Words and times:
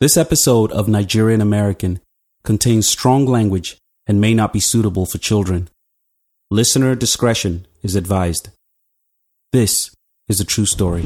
This 0.00 0.16
episode 0.16 0.72
of 0.72 0.88
Nigerian 0.88 1.42
American 1.42 2.00
contains 2.42 2.88
strong 2.88 3.26
language 3.26 3.76
and 4.06 4.18
may 4.18 4.32
not 4.32 4.50
be 4.50 4.58
suitable 4.58 5.04
for 5.04 5.18
children. 5.18 5.68
Listener 6.50 6.94
discretion 6.94 7.66
is 7.82 7.96
advised. 7.96 8.48
This 9.52 9.94
is 10.26 10.40
a 10.40 10.46
true 10.46 10.64
story. 10.64 11.02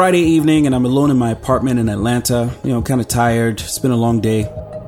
Friday 0.00 0.20
evening 0.22 0.64
and 0.64 0.74
I'm 0.74 0.86
alone 0.86 1.10
in 1.10 1.18
my 1.18 1.30
apartment 1.30 1.78
in 1.78 1.90
Atlanta. 1.90 2.50
You 2.64 2.70
know, 2.70 2.78
I'm 2.78 2.84
kind 2.84 3.02
of 3.02 3.08
tired. 3.08 3.60
It's 3.60 3.78
been 3.78 3.90
a 3.90 3.96
long 3.96 4.22
day. 4.22 4.44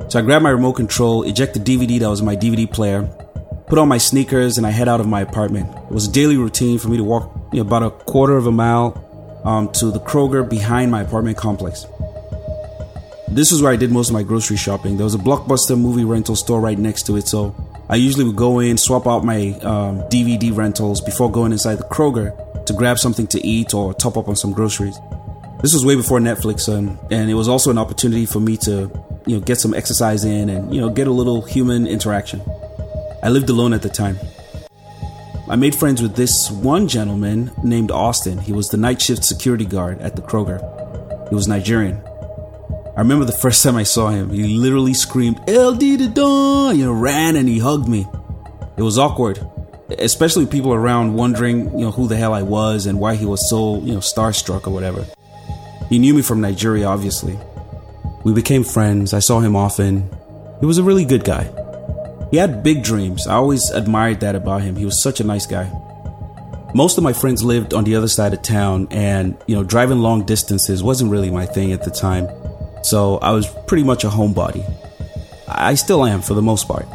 So 0.09 0.19
I 0.19 0.23
grab 0.23 0.41
my 0.41 0.49
remote 0.49 0.73
control, 0.73 1.23
eject 1.25 1.53
the 1.53 1.61
DVD 1.61 2.01
that 2.01 2.09
was 2.09 2.23
my 2.23 2.35
DVD 2.35 2.67
player, 2.67 3.03
put 3.67 3.79
on 3.79 3.89
my 3.89 3.99
sneakers, 3.99 4.57
and 4.57 4.67
I 4.67 4.71
head 4.71 4.89
out 4.89 5.01
of 5.01 5.07
my 5.07 5.21
apartment. 5.21 5.69
It 5.69 5.91
was 5.91 6.09
a 6.09 6.11
daily 6.11 6.39
routine 6.39 6.79
for 6.79 6.89
me 6.89 6.97
to 6.97 7.05
walk 7.05 7.31
you 7.53 7.63
know, 7.63 7.67
about 7.67 7.83
a 7.83 7.91
quarter 7.91 8.39
of 8.39 8.47
a 8.47 8.53
mile 8.53 9.43
um, 9.45 9.71
to 9.73 9.91
the 9.91 10.01
Kroger 10.01 10.49
behind 10.49 10.91
my 10.91 11.03
apartment 11.03 11.37
complex. 11.37 11.85
This 13.29 13.53
is 13.53 13.61
where 13.61 13.71
I 13.71 13.77
did 13.77 13.93
most 13.93 14.09
of 14.09 14.15
my 14.15 14.23
grocery 14.23 14.57
shopping. 14.57 14.97
There 14.97 15.05
was 15.05 15.15
a 15.15 15.19
blockbuster 15.19 15.79
movie 15.79 16.05
rental 16.05 16.37
store 16.37 16.63
right 16.63 16.79
next 16.79 17.03
to 17.09 17.17
it, 17.17 17.29
so 17.29 17.55
I 17.91 17.97
usually 17.97 18.25
would 18.25 18.37
go 18.37 18.61
in, 18.61 18.79
swap 18.79 19.07
out 19.07 19.27
my 19.27 19.51
um, 19.61 20.01
DVD 20.09 20.57
rentals 20.57 21.03
before 21.03 21.31
going 21.31 21.53
inside 21.53 21.75
the 21.75 21.85
Kroger 21.85 22.35
to 22.67 22.73
grab 22.73 22.99
something 22.99 23.27
to 23.29 23.47
eat 23.47 23.75
or 23.75 23.95
top 23.95 24.17
up 24.17 24.29
on 24.29 24.37
some 24.37 24.53
groceries. 24.53 24.99
This 25.63 25.75
was 25.75 25.85
way 25.85 25.95
before 25.95 26.19
Netflix, 26.19 26.69
and 26.69 27.31
it 27.31 27.35
was 27.35 27.49
also 27.49 27.71
an 27.71 27.79
opportunity 27.79 28.27
for 28.27 28.41
me 28.41 28.57
to, 28.59 28.91
you 29.27 29.37
know, 29.37 29.41
get 29.41 29.61
some 29.61 29.75
exercise 29.75 30.25
in 30.25 30.49
and 30.49 30.75
you 30.75 30.81
know 30.81 30.91
get 30.91 31.07
a 31.07 31.13
little 31.13 31.43
human 31.43 31.87
interaction. 31.87 32.43
I 33.23 33.29
lived 33.29 33.49
alone 33.49 33.73
at 33.73 33.83
the 33.83 33.89
time. 33.89 34.19
I 35.49 35.55
made 35.57 35.75
friends 35.75 36.03
with 36.03 36.17
this 36.17 36.51
one 36.51 36.89
gentleman 36.89 37.53
named 37.63 37.93
Austin. 37.93 38.39
He 38.39 38.53
was 38.53 38.71
the 38.71 38.77
night 38.77 39.01
shift 39.01 39.25
security 39.25 39.65
guard 39.65 40.01
at 40.01 40.17
the 40.17 40.23
Kroger. 40.23 40.59
He 41.29 41.35
was 41.35 41.47
Nigerian. 41.47 42.03
I 42.97 43.01
remember 43.01 43.25
the 43.25 43.33
first 43.41 43.63
time 43.63 43.77
I 43.77 43.85
saw 43.85 44.09
him, 44.09 44.31
he 44.31 44.59
literally 44.59 44.95
screamed, 44.95 45.39
LD 45.49 45.81
the 45.81 46.11
Don, 46.13 46.77
you 46.77 46.87
know, 46.87 46.93
ran 46.93 47.37
and 47.37 47.49
he 47.49 47.61
hugged 47.61 47.89
me. 47.89 48.09
It 48.77 48.83
was 48.83 48.99
awkward 48.99 49.47
especially 49.99 50.47
people 50.47 50.73
around 50.73 51.15
wondering, 51.15 51.71
you 51.79 51.85
know, 51.85 51.91
who 51.91 52.09
the 52.09 52.17
hell 52.17 52.33
I 52.33 52.43
was 52.43 52.87
and 52.87 52.99
why 52.99 53.15
he 53.15 53.27
was 53.27 53.49
so, 53.49 53.81
you 53.81 53.93
know, 53.93 54.01
starstruck 54.01 54.67
or 54.67 54.71
whatever. 54.71 55.07
He 55.89 55.99
knew 55.99 56.15
me 56.15 56.23
from 56.23 56.41
Nigeria, 56.41 56.87
obviously. 56.87 57.39
We 58.25 58.33
became 58.33 58.65
friends. 58.65 59.13
I 59.13 59.19
saw 59.19 59.41
him 59.41 59.57
often. 59.57 60.09
He 60.61 60.67
was 60.67 60.79
a 60.79 60.83
really 60.83 61.05
good 61.05 61.25
guy. 61.25 61.51
He 62.31 62.37
had 62.39 62.63
big 62.63 62.83
dreams. 62.83 63.27
I 63.27 63.35
always 63.35 63.71
admired 63.71 64.21
that 64.21 64.35
about 64.35 64.63
him. 64.63 64.77
He 64.77 64.85
was 64.85 65.03
such 65.03 65.21
a 65.21 65.25
nice 65.25 65.47
guy. 65.47 65.71
Most 66.75 66.97
of 66.97 67.05
my 67.05 67.13
friends 67.13 67.45
lived 67.45 67.75
on 67.75 67.85
the 67.85 67.97
other 67.97 68.09
side 68.09 68.33
of 68.33 68.41
town, 68.41 68.89
and, 68.91 69.37
you 69.47 69.55
know, 69.55 69.63
driving 69.63 69.99
long 69.99 70.25
distances 70.25 70.83
wasn't 70.83 71.11
really 71.11 71.31
my 71.31 71.45
thing 71.45 71.73
at 71.73 71.85
the 71.85 71.91
time. 71.91 72.27
So 72.83 73.19
I 73.19 73.33
was 73.33 73.47
pretty 73.67 73.85
much 73.85 74.05
a 74.05 74.09
homebody. 74.09 74.65
I 75.47 75.75
still 75.75 76.07
am 76.07 76.23
for 76.23 76.33
the 76.33 76.41
most 76.41 76.67
part. 76.67 76.87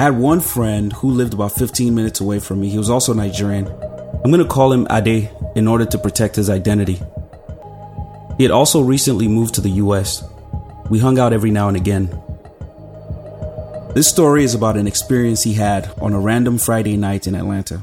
I 0.00 0.04
had 0.04 0.16
one 0.16 0.40
friend 0.40 0.94
who 0.94 1.10
lived 1.10 1.34
about 1.34 1.52
15 1.52 1.94
minutes 1.94 2.22
away 2.22 2.38
from 2.38 2.58
me. 2.58 2.70
He 2.70 2.78
was 2.78 2.88
also 2.88 3.12
Nigerian. 3.12 3.66
I'm 3.66 4.30
going 4.30 4.42
to 4.42 4.46
call 4.46 4.72
him 4.72 4.86
Ade 4.90 5.30
in 5.54 5.68
order 5.68 5.84
to 5.84 5.98
protect 5.98 6.36
his 6.36 6.48
identity. 6.48 6.98
He 8.38 8.44
had 8.44 8.50
also 8.50 8.80
recently 8.80 9.28
moved 9.28 9.56
to 9.56 9.60
the 9.60 9.72
US. 9.72 10.24
We 10.88 11.00
hung 11.00 11.18
out 11.18 11.34
every 11.34 11.50
now 11.50 11.68
and 11.68 11.76
again. 11.76 12.06
This 13.94 14.08
story 14.08 14.42
is 14.42 14.54
about 14.54 14.78
an 14.78 14.86
experience 14.86 15.42
he 15.42 15.52
had 15.52 15.92
on 16.00 16.14
a 16.14 16.18
random 16.18 16.56
Friday 16.56 16.96
night 16.96 17.26
in 17.26 17.34
Atlanta. 17.34 17.82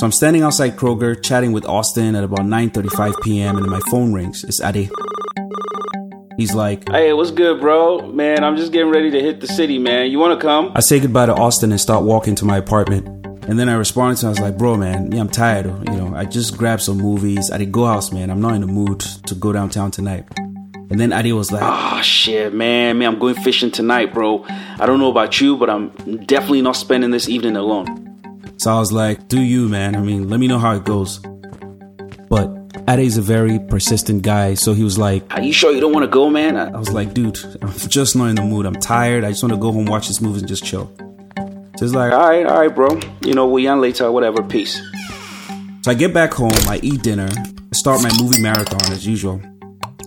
So 0.00 0.06
I'm 0.06 0.10
standing 0.10 0.42
outside 0.42 0.76
Kroger 0.76 1.22
chatting 1.22 1.52
with 1.52 1.64
Austin 1.66 2.16
at 2.16 2.24
about 2.24 2.46
9:35 2.46 3.22
p.m. 3.22 3.58
and 3.58 3.66
my 3.68 3.78
phone 3.92 4.12
rings. 4.12 4.42
It's 4.42 4.60
Ade. 4.60 4.90
He's 6.36 6.54
like, 6.54 6.88
Hey, 6.88 7.12
what's 7.12 7.30
good, 7.30 7.60
bro? 7.60 8.06
Man, 8.08 8.44
I'm 8.44 8.56
just 8.56 8.72
getting 8.72 8.90
ready 8.90 9.10
to 9.10 9.20
hit 9.20 9.40
the 9.40 9.46
city, 9.46 9.78
man. 9.78 10.10
You 10.10 10.18
wanna 10.18 10.38
come? 10.38 10.72
I 10.74 10.80
say 10.80 11.00
goodbye 11.00 11.26
to 11.26 11.34
Austin 11.34 11.70
and 11.70 11.80
start 11.80 12.04
walking 12.04 12.34
to 12.36 12.44
my 12.44 12.56
apartment. 12.56 13.06
And 13.48 13.58
then 13.58 13.68
I 13.68 13.74
responded 13.74 14.18
to 14.20 14.26
him, 14.26 14.28
I 14.28 14.30
was 14.30 14.40
like, 14.40 14.56
bro, 14.56 14.76
man, 14.76 15.08
me, 15.08 15.18
I'm 15.18 15.28
tired. 15.28 15.66
You 15.66 15.96
know, 15.96 16.14
I 16.14 16.24
just 16.24 16.56
grabbed 16.56 16.82
some 16.82 16.98
movies. 16.98 17.50
I 17.50 17.58
did 17.58 17.72
go 17.72 17.86
house, 17.86 18.12
man. 18.12 18.30
I'm 18.30 18.40
not 18.40 18.54
in 18.54 18.60
the 18.60 18.66
mood 18.68 19.00
to 19.00 19.34
go 19.34 19.52
downtown 19.52 19.90
tonight. 19.90 20.26
And 20.36 21.00
then 21.00 21.12
Ade 21.12 21.32
was 21.32 21.50
like, 21.50 21.62
Oh 21.64 22.00
shit, 22.02 22.52
man, 22.54 22.98
man, 22.98 23.14
I'm 23.14 23.18
going 23.18 23.34
fishing 23.34 23.70
tonight, 23.70 24.12
bro. 24.14 24.44
I 24.48 24.86
don't 24.86 25.00
know 25.00 25.10
about 25.10 25.40
you, 25.40 25.56
but 25.56 25.70
I'm 25.70 25.88
definitely 26.26 26.62
not 26.62 26.76
spending 26.76 27.10
this 27.10 27.28
evening 27.28 27.56
alone. 27.56 27.98
So 28.58 28.72
I 28.72 28.78
was 28.78 28.92
like, 28.92 29.26
do 29.26 29.40
you, 29.42 29.68
man? 29.68 29.96
I 29.96 30.00
mean, 30.00 30.28
let 30.28 30.38
me 30.38 30.46
know 30.46 30.58
how 30.58 30.76
it 30.76 30.84
goes. 30.84 31.18
But 32.28 32.61
Ade's 32.88 33.16
a 33.16 33.22
very 33.22 33.58
persistent 33.58 34.22
guy, 34.22 34.54
so 34.54 34.74
he 34.74 34.82
was 34.82 34.98
like, 34.98 35.24
Are 35.34 35.40
you 35.40 35.52
sure 35.52 35.72
you 35.72 35.80
don't 35.80 35.92
want 35.92 36.04
to 36.04 36.10
go, 36.10 36.28
man? 36.28 36.56
I, 36.56 36.76
was 36.76 36.92
like, 36.92 37.14
dude, 37.14 37.38
I'm 37.62 37.72
just 37.72 38.16
not 38.16 38.26
in 38.26 38.36
the 38.36 38.42
mood. 38.42 38.66
I'm 38.66 38.74
tired. 38.74 39.24
I 39.24 39.30
just 39.30 39.42
want 39.42 39.54
to 39.54 39.60
go 39.60 39.72
home, 39.72 39.86
watch 39.86 40.08
this 40.08 40.20
movie, 40.20 40.40
and 40.40 40.48
just 40.48 40.64
chill. 40.64 40.90
So 41.36 41.86
he's 41.86 41.94
like, 41.94 42.12
all 42.12 42.28
right, 42.28 42.44
all 42.44 42.58
right, 42.60 42.74
bro. 42.74 43.00
You 43.22 43.34
know, 43.34 43.46
we'll 43.46 43.62
yarn 43.62 43.80
later, 43.80 44.10
whatever. 44.10 44.42
Peace. 44.42 44.80
So 45.82 45.90
I 45.90 45.94
get 45.94 46.12
back 46.12 46.32
home, 46.32 46.52
I 46.68 46.80
eat 46.82 47.02
dinner, 47.02 47.28
I 47.30 47.74
start 47.76 48.02
my 48.02 48.10
movie 48.20 48.40
marathon 48.40 48.92
as 48.92 49.06
usual. 49.06 49.40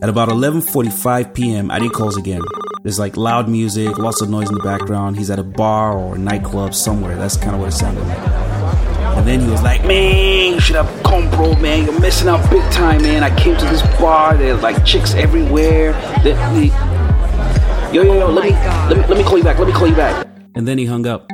At 0.01 0.09
about 0.09 0.29
11:45 0.29 1.33
p.m., 1.33 1.71
Ade 1.71 1.91
calls 1.91 2.17
again. 2.17 2.41
There's 2.83 2.99
like 2.99 3.17
loud 3.17 3.49
music, 3.49 3.97
lots 3.97 4.21
of 4.21 4.29
noise 4.29 4.49
in 4.49 4.55
the 4.55 4.63
background. 4.63 5.17
He's 5.17 5.31
at 5.31 5.39
a 5.39 5.43
bar 5.43 5.97
or 5.97 6.15
a 6.15 6.19
nightclub 6.19 6.75
somewhere. 6.75 7.15
That's 7.15 7.37
kind 7.37 7.55
of 7.55 7.61
what 7.61 7.69
it 7.69 7.71
sounded 7.71 8.05
like. 8.05 8.44
And 9.17 9.25
then 9.27 9.39
he 9.39 9.47
was 9.47 9.61
like, 9.63 9.83
Man, 9.85 10.53
you 10.53 10.59
should 10.59 10.75
have 10.75 11.03
come, 11.03 11.29
bro, 11.31 11.55
man. 11.55 11.85
You're 11.85 11.99
missing 11.99 12.27
out 12.27 12.47
big 12.49 12.63
time, 12.71 13.01
man. 13.01 13.23
I 13.23 13.35
came 13.37 13.57
to 13.57 13.65
this 13.65 13.81
bar. 13.99 14.37
There's 14.37 14.61
like 14.61 14.85
chicks 14.85 15.13
everywhere. 15.13 15.93
They, 16.23 16.33
they, 16.33 16.67
yo, 17.93 18.03
yo, 18.03 18.13
yo, 18.19 18.29
let, 18.29 18.43
me, 18.45 18.51
oh 18.53 18.87
let 18.89 18.97
me 18.97 19.07
let 19.07 19.17
me 19.17 19.23
call 19.23 19.37
you 19.37 19.43
back. 19.43 19.57
Let 19.57 19.67
me 19.67 19.73
call 19.73 19.87
you 19.87 19.95
back. 19.95 20.27
and 20.55 20.67
then 20.67 20.77
he 20.77 20.85
hung 20.85 21.07
up. 21.07 21.29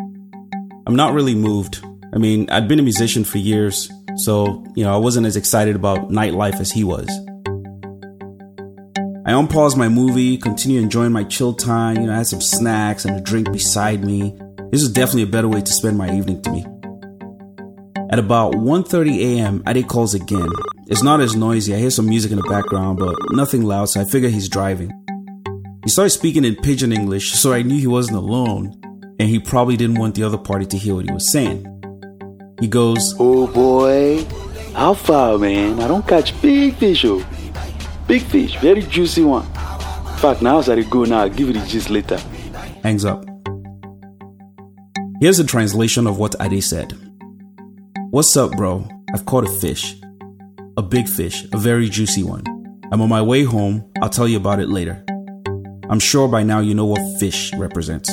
I'm 0.88 0.96
not 0.96 1.14
really 1.14 1.36
moved. 1.36 1.84
I 2.14 2.18
mean, 2.18 2.50
I'd 2.50 2.68
been 2.68 2.80
a 2.80 2.84
musician 2.84 3.24
for 3.24 3.38
years, 3.38 3.90
so, 4.18 4.64
you 4.75 4.84
know, 4.84 4.94
I 4.94 4.97
wasn't 4.97 5.25
as 5.25 5.38
excited 5.38 5.75
about 5.75 6.09
nightlife 6.09 6.59
as 6.59 6.72
he 6.72 6.84
was. 6.84 7.08
I 9.25 9.31
unpaused 9.31 9.78
my 9.78 9.88
movie, 9.88 10.38
continue 10.38 10.81
enjoying 10.81 11.14
my 11.14 11.24
chill 11.24 11.53
time, 11.53 11.97
you 11.97 12.08
know, 12.08 12.14
I 12.14 12.18
had 12.18 12.28
some 12.28 12.41
snacks 12.41 13.06
and 13.06 13.16
a 13.16 13.22
drink 13.22 13.52
beside 13.52 14.03
me. 14.03 14.38
This 14.72 14.81
is 14.81 14.91
definitely 14.91 15.24
a 15.24 15.28
better 15.28 15.47
way 15.47 15.62
to 15.62 15.72
spend 15.72 15.97
my 15.97 16.14
evening 16.14 16.41
to 16.41 16.52
me. 16.52 16.66
At 18.12 18.20
about 18.20 18.56
1:30 18.56 19.38
a.m., 19.38 19.64
Ade 19.66 19.88
calls 19.88 20.14
again. 20.14 20.50
It's 20.88 21.02
not 21.02 21.22
as 21.22 21.34
noisy. 21.34 21.74
I 21.74 21.78
hear 21.78 21.90
some 21.90 22.08
music 22.08 22.32
in 22.32 22.38
the 22.38 22.50
background, 22.50 23.00
but 23.00 23.16
nothing 23.32 23.64
loud, 23.64 23.86
so 23.86 24.02
I 24.02 24.04
figure 24.04 24.28
he's 24.28 24.50
driving. 24.50 24.92
He 25.86 25.90
started 25.90 26.10
speaking 26.10 26.44
in 26.44 26.58
pidgin 26.58 26.92
English, 26.92 27.32
so 27.32 27.54
I 27.54 27.62
knew 27.62 27.80
he 27.80 27.88
wasn't 27.88 28.18
alone, 28.18 28.76
and 29.18 29.30
he 29.30 29.40
probably 29.40 29.78
didn't 29.78 29.98
want 29.98 30.16
the 30.16 30.24
other 30.24 30.38
party 30.38 30.66
to 30.66 30.78
hear 30.78 30.96
what 30.96 31.06
he 31.06 31.14
was 31.14 31.32
saying. 31.32 31.66
He 32.60 32.68
goes, 32.68 33.16
Oh 33.18 33.48
boy, 33.48 34.26
how 34.74 34.94
far, 34.94 35.38
man? 35.38 35.80
I 35.80 35.88
don't 35.88 36.06
catch 36.06 36.40
big 36.42 36.76
fish, 36.76 37.06
oh. 37.06 37.26
Big 38.08 38.24
fish, 38.24 38.58
very 38.58 38.82
juicy 38.82 39.24
one. 39.24 39.46
In 39.46 40.18
fact, 40.18 40.42
now 40.42 40.60
I 40.60 40.82
go 40.82 41.06
now, 41.06 41.22
I'll 41.22 41.30
give 41.30 41.48
you 41.48 41.54
the 41.54 41.66
gist 41.66 41.90
later. 41.90 42.18
hangs 42.84 43.06
up. 43.06 43.24
Here's 45.22 45.40
a 45.40 45.46
translation 45.46 46.08
of 46.08 46.18
what 46.18 46.36
Ade 46.42 46.62
said. 46.62 47.11
What's 48.12 48.36
up, 48.36 48.52
bro? 48.58 48.85
I've 49.14 49.26
caught 49.26 49.47
a 49.47 49.59
fish. 49.59 49.96
A 50.76 50.82
big 50.82 51.08
fish, 51.08 51.46
a 51.53 51.58
very 51.58 51.88
juicy 51.88 52.24
one. 52.24 52.44
I'm 52.91 53.02
on 53.02 53.08
my 53.08 53.22
way 53.22 53.46
home. 53.46 53.90
I'll 54.02 54.09
tell 54.09 54.28
you 54.28 54.35
about 54.35 54.59
it 54.59 54.68
later. 54.68 55.02
I'm 55.90 56.00
sure 56.00 56.28
by 56.28 56.44
now 56.44 56.59
you 56.59 56.74
know 56.74 56.84
what 56.84 57.00
fish 57.22 57.53
represents. 57.56 58.09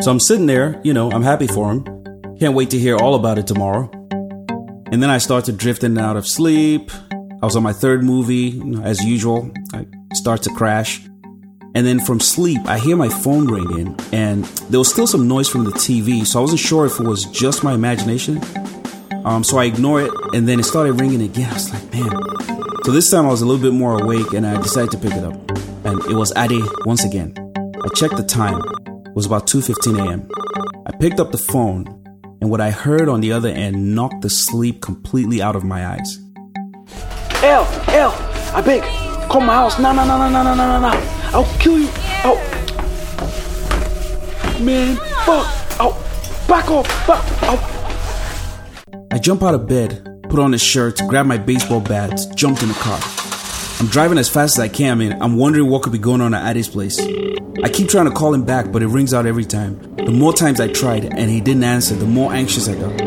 So 0.00 0.12
I'm 0.12 0.20
sitting 0.20 0.46
there, 0.46 0.80
you 0.84 0.94
know, 0.94 1.10
I'm 1.10 1.24
happy 1.24 1.48
for 1.48 1.72
him. 1.72 1.82
Can't 2.38 2.54
wait 2.54 2.70
to 2.70 2.78
hear 2.78 2.96
all 2.96 3.16
about 3.16 3.36
it 3.36 3.48
tomorrow. 3.48 3.90
And 4.92 5.02
then 5.02 5.10
I 5.10 5.18
start 5.18 5.46
to 5.46 5.52
drift 5.52 5.82
in 5.82 5.98
and 5.98 6.06
out 6.06 6.16
of 6.16 6.24
sleep. 6.24 6.92
I 7.10 7.44
was 7.44 7.56
on 7.56 7.64
my 7.64 7.72
third 7.72 8.04
movie, 8.04 8.62
as 8.84 9.04
usual. 9.04 9.50
I 9.72 9.86
start 10.12 10.42
to 10.42 10.50
crash. 10.50 11.04
And 11.76 11.84
then 11.84 11.98
from 11.98 12.20
sleep, 12.20 12.60
I 12.66 12.78
hear 12.78 12.96
my 12.96 13.08
phone 13.08 13.48
ringing, 13.48 13.98
and 14.12 14.44
there 14.70 14.78
was 14.78 14.88
still 14.88 15.08
some 15.08 15.26
noise 15.26 15.48
from 15.48 15.64
the 15.64 15.72
TV, 15.72 16.24
so 16.24 16.38
I 16.38 16.42
wasn't 16.42 16.60
sure 16.60 16.86
if 16.86 17.00
it 17.00 17.04
was 17.04 17.24
just 17.24 17.64
my 17.64 17.72
imagination. 17.74 18.40
Um, 19.24 19.42
so 19.42 19.58
I 19.58 19.64
ignore 19.64 20.02
it, 20.02 20.12
and 20.34 20.46
then 20.46 20.60
it 20.60 20.64
started 20.64 21.00
ringing 21.00 21.20
again. 21.22 21.50
I 21.50 21.54
was 21.54 21.72
like, 21.72 21.92
man. 21.92 22.10
So 22.84 22.92
this 22.92 23.10
time 23.10 23.26
I 23.26 23.30
was 23.30 23.42
a 23.42 23.46
little 23.46 23.60
bit 23.60 23.72
more 23.72 24.00
awake, 24.00 24.32
and 24.34 24.46
I 24.46 24.60
decided 24.62 24.92
to 24.92 24.98
pick 24.98 25.14
it 25.14 25.24
up. 25.24 25.34
And 25.84 26.00
it 26.04 26.14
was 26.14 26.32
Ade 26.36 26.62
once 26.84 27.04
again. 27.04 27.34
I 27.56 27.88
checked 27.96 28.16
the 28.16 28.24
time. 28.24 28.60
It 28.86 29.14
was 29.14 29.26
about 29.26 29.48
2:15 29.48 29.98
a.m. 29.98 30.28
I 30.86 30.92
picked 30.98 31.18
up 31.18 31.32
the 31.32 31.38
phone, 31.38 31.86
and 32.40 32.50
what 32.50 32.60
I 32.60 32.70
heard 32.70 33.08
on 33.08 33.20
the 33.20 33.32
other 33.32 33.48
end 33.48 33.96
knocked 33.96 34.22
the 34.22 34.30
sleep 34.30 34.80
completely 34.80 35.42
out 35.42 35.56
of 35.56 35.64
my 35.64 35.86
eyes. 35.86 36.18
L, 37.42 37.66
L, 37.88 38.14
I 38.54 38.62
beg, 38.62 38.82
Come 39.34 39.46
my 39.46 39.54
house. 39.54 39.80
Nah, 39.80 39.92
nah, 39.92 40.04
nah, 40.04 40.16
nah, 40.16 40.28
nah, 40.28 40.54
nah, 40.54 40.54
nah, 40.54 40.78
nah. 40.78 40.94
I'll 41.32 41.58
kill 41.58 41.76
you. 41.76 41.88
Oh 42.22 42.38
Man, 44.60 44.94
fuck. 45.26 45.48
Oh, 45.80 46.44
Back 46.46 46.70
off. 46.70 46.86
Fuck. 47.04 47.24
Oh. 47.42 47.58
I 49.10 49.18
jump 49.18 49.42
out 49.42 49.56
of 49.56 49.66
bed, 49.66 50.20
put 50.30 50.38
on 50.38 50.54
a 50.54 50.58
shirt, 50.58 51.00
grab 51.08 51.26
my 51.26 51.36
baseball 51.36 51.80
bat, 51.80 52.16
jumped 52.36 52.62
in 52.62 52.68
the 52.68 52.74
car. 52.74 53.00
I'm 53.80 53.88
driving 53.88 54.18
as 54.18 54.28
fast 54.28 54.56
as 54.56 54.60
I 54.60 54.68
can 54.68 55.00
and 55.00 55.20
I'm 55.20 55.36
wondering 55.36 55.68
what 55.68 55.82
could 55.82 55.90
be 55.92 55.98
going 55.98 56.20
on 56.20 56.32
at 56.32 56.56
Ade's 56.56 56.68
place. 56.68 57.00
I 57.00 57.68
keep 57.68 57.88
trying 57.88 58.04
to 58.04 58.12
call 58.12 58.32
him 58.32 58.44
back, 58.44 58.70
but 58.70 58.84
it 58.84 58.86
rings 58.86 59.12
out 59.12 59.26
every 59.26 59.44
time. 59.44 59.96
The 59.96 60.12
more 60.12 60.32
times 60.32 60.60
I 60.60 60.68
tried 60.68 61.06
and 61.06 61.28
he 61.28 61.40
didn't 61.40 61.64
answer, 61.64 61.96
the 61.96 62.06
more 62.06 62.32
anxious 62.32 62.68
I 62.68 62.76
got. 62.76 63.02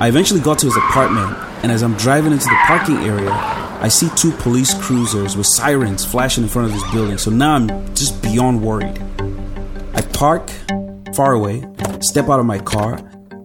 I 0.00 0.08
eventually 0.08 0.40
got 0.40 0.60
to 0.60 0.66
his 0.66 0.76
apartment, 0.78 1.36
and 1.62 1.70
as 1.70 1.82
I'm 1.82 1.94
driving 1.96 2.32
into 2.32 2.46
the 2.46 2.56
parking 2.64 2.96
area, 2.96 3.53
I 3.84 3.88
see 3.88 4.08
two 4.16 4.32
police 4.38 4.72
cruisers 4.72 5.36
with 5.36 5.46
sirens 5.46 6.06
flashing 6.06 6.44
in 6.44 6.48
front 6.48 6.68
of 6.68 6.72
this 6.72 6.90
building. 6.90 7.18
So 7.18 7.30
now 7.30 7.56
I'm 7.56 7.94
just 7.94 8.22
beyond 8.22 8.62
worried. 8.62 8.98
I 9.92 10.00
park 10.14 10.48
far 11.14 11.34
away, 11.34 11.66
step 12.00 12.30
out 12.30 12.40
of 12.40 12.46
my 12.46 12.58
car, 12.60 12.98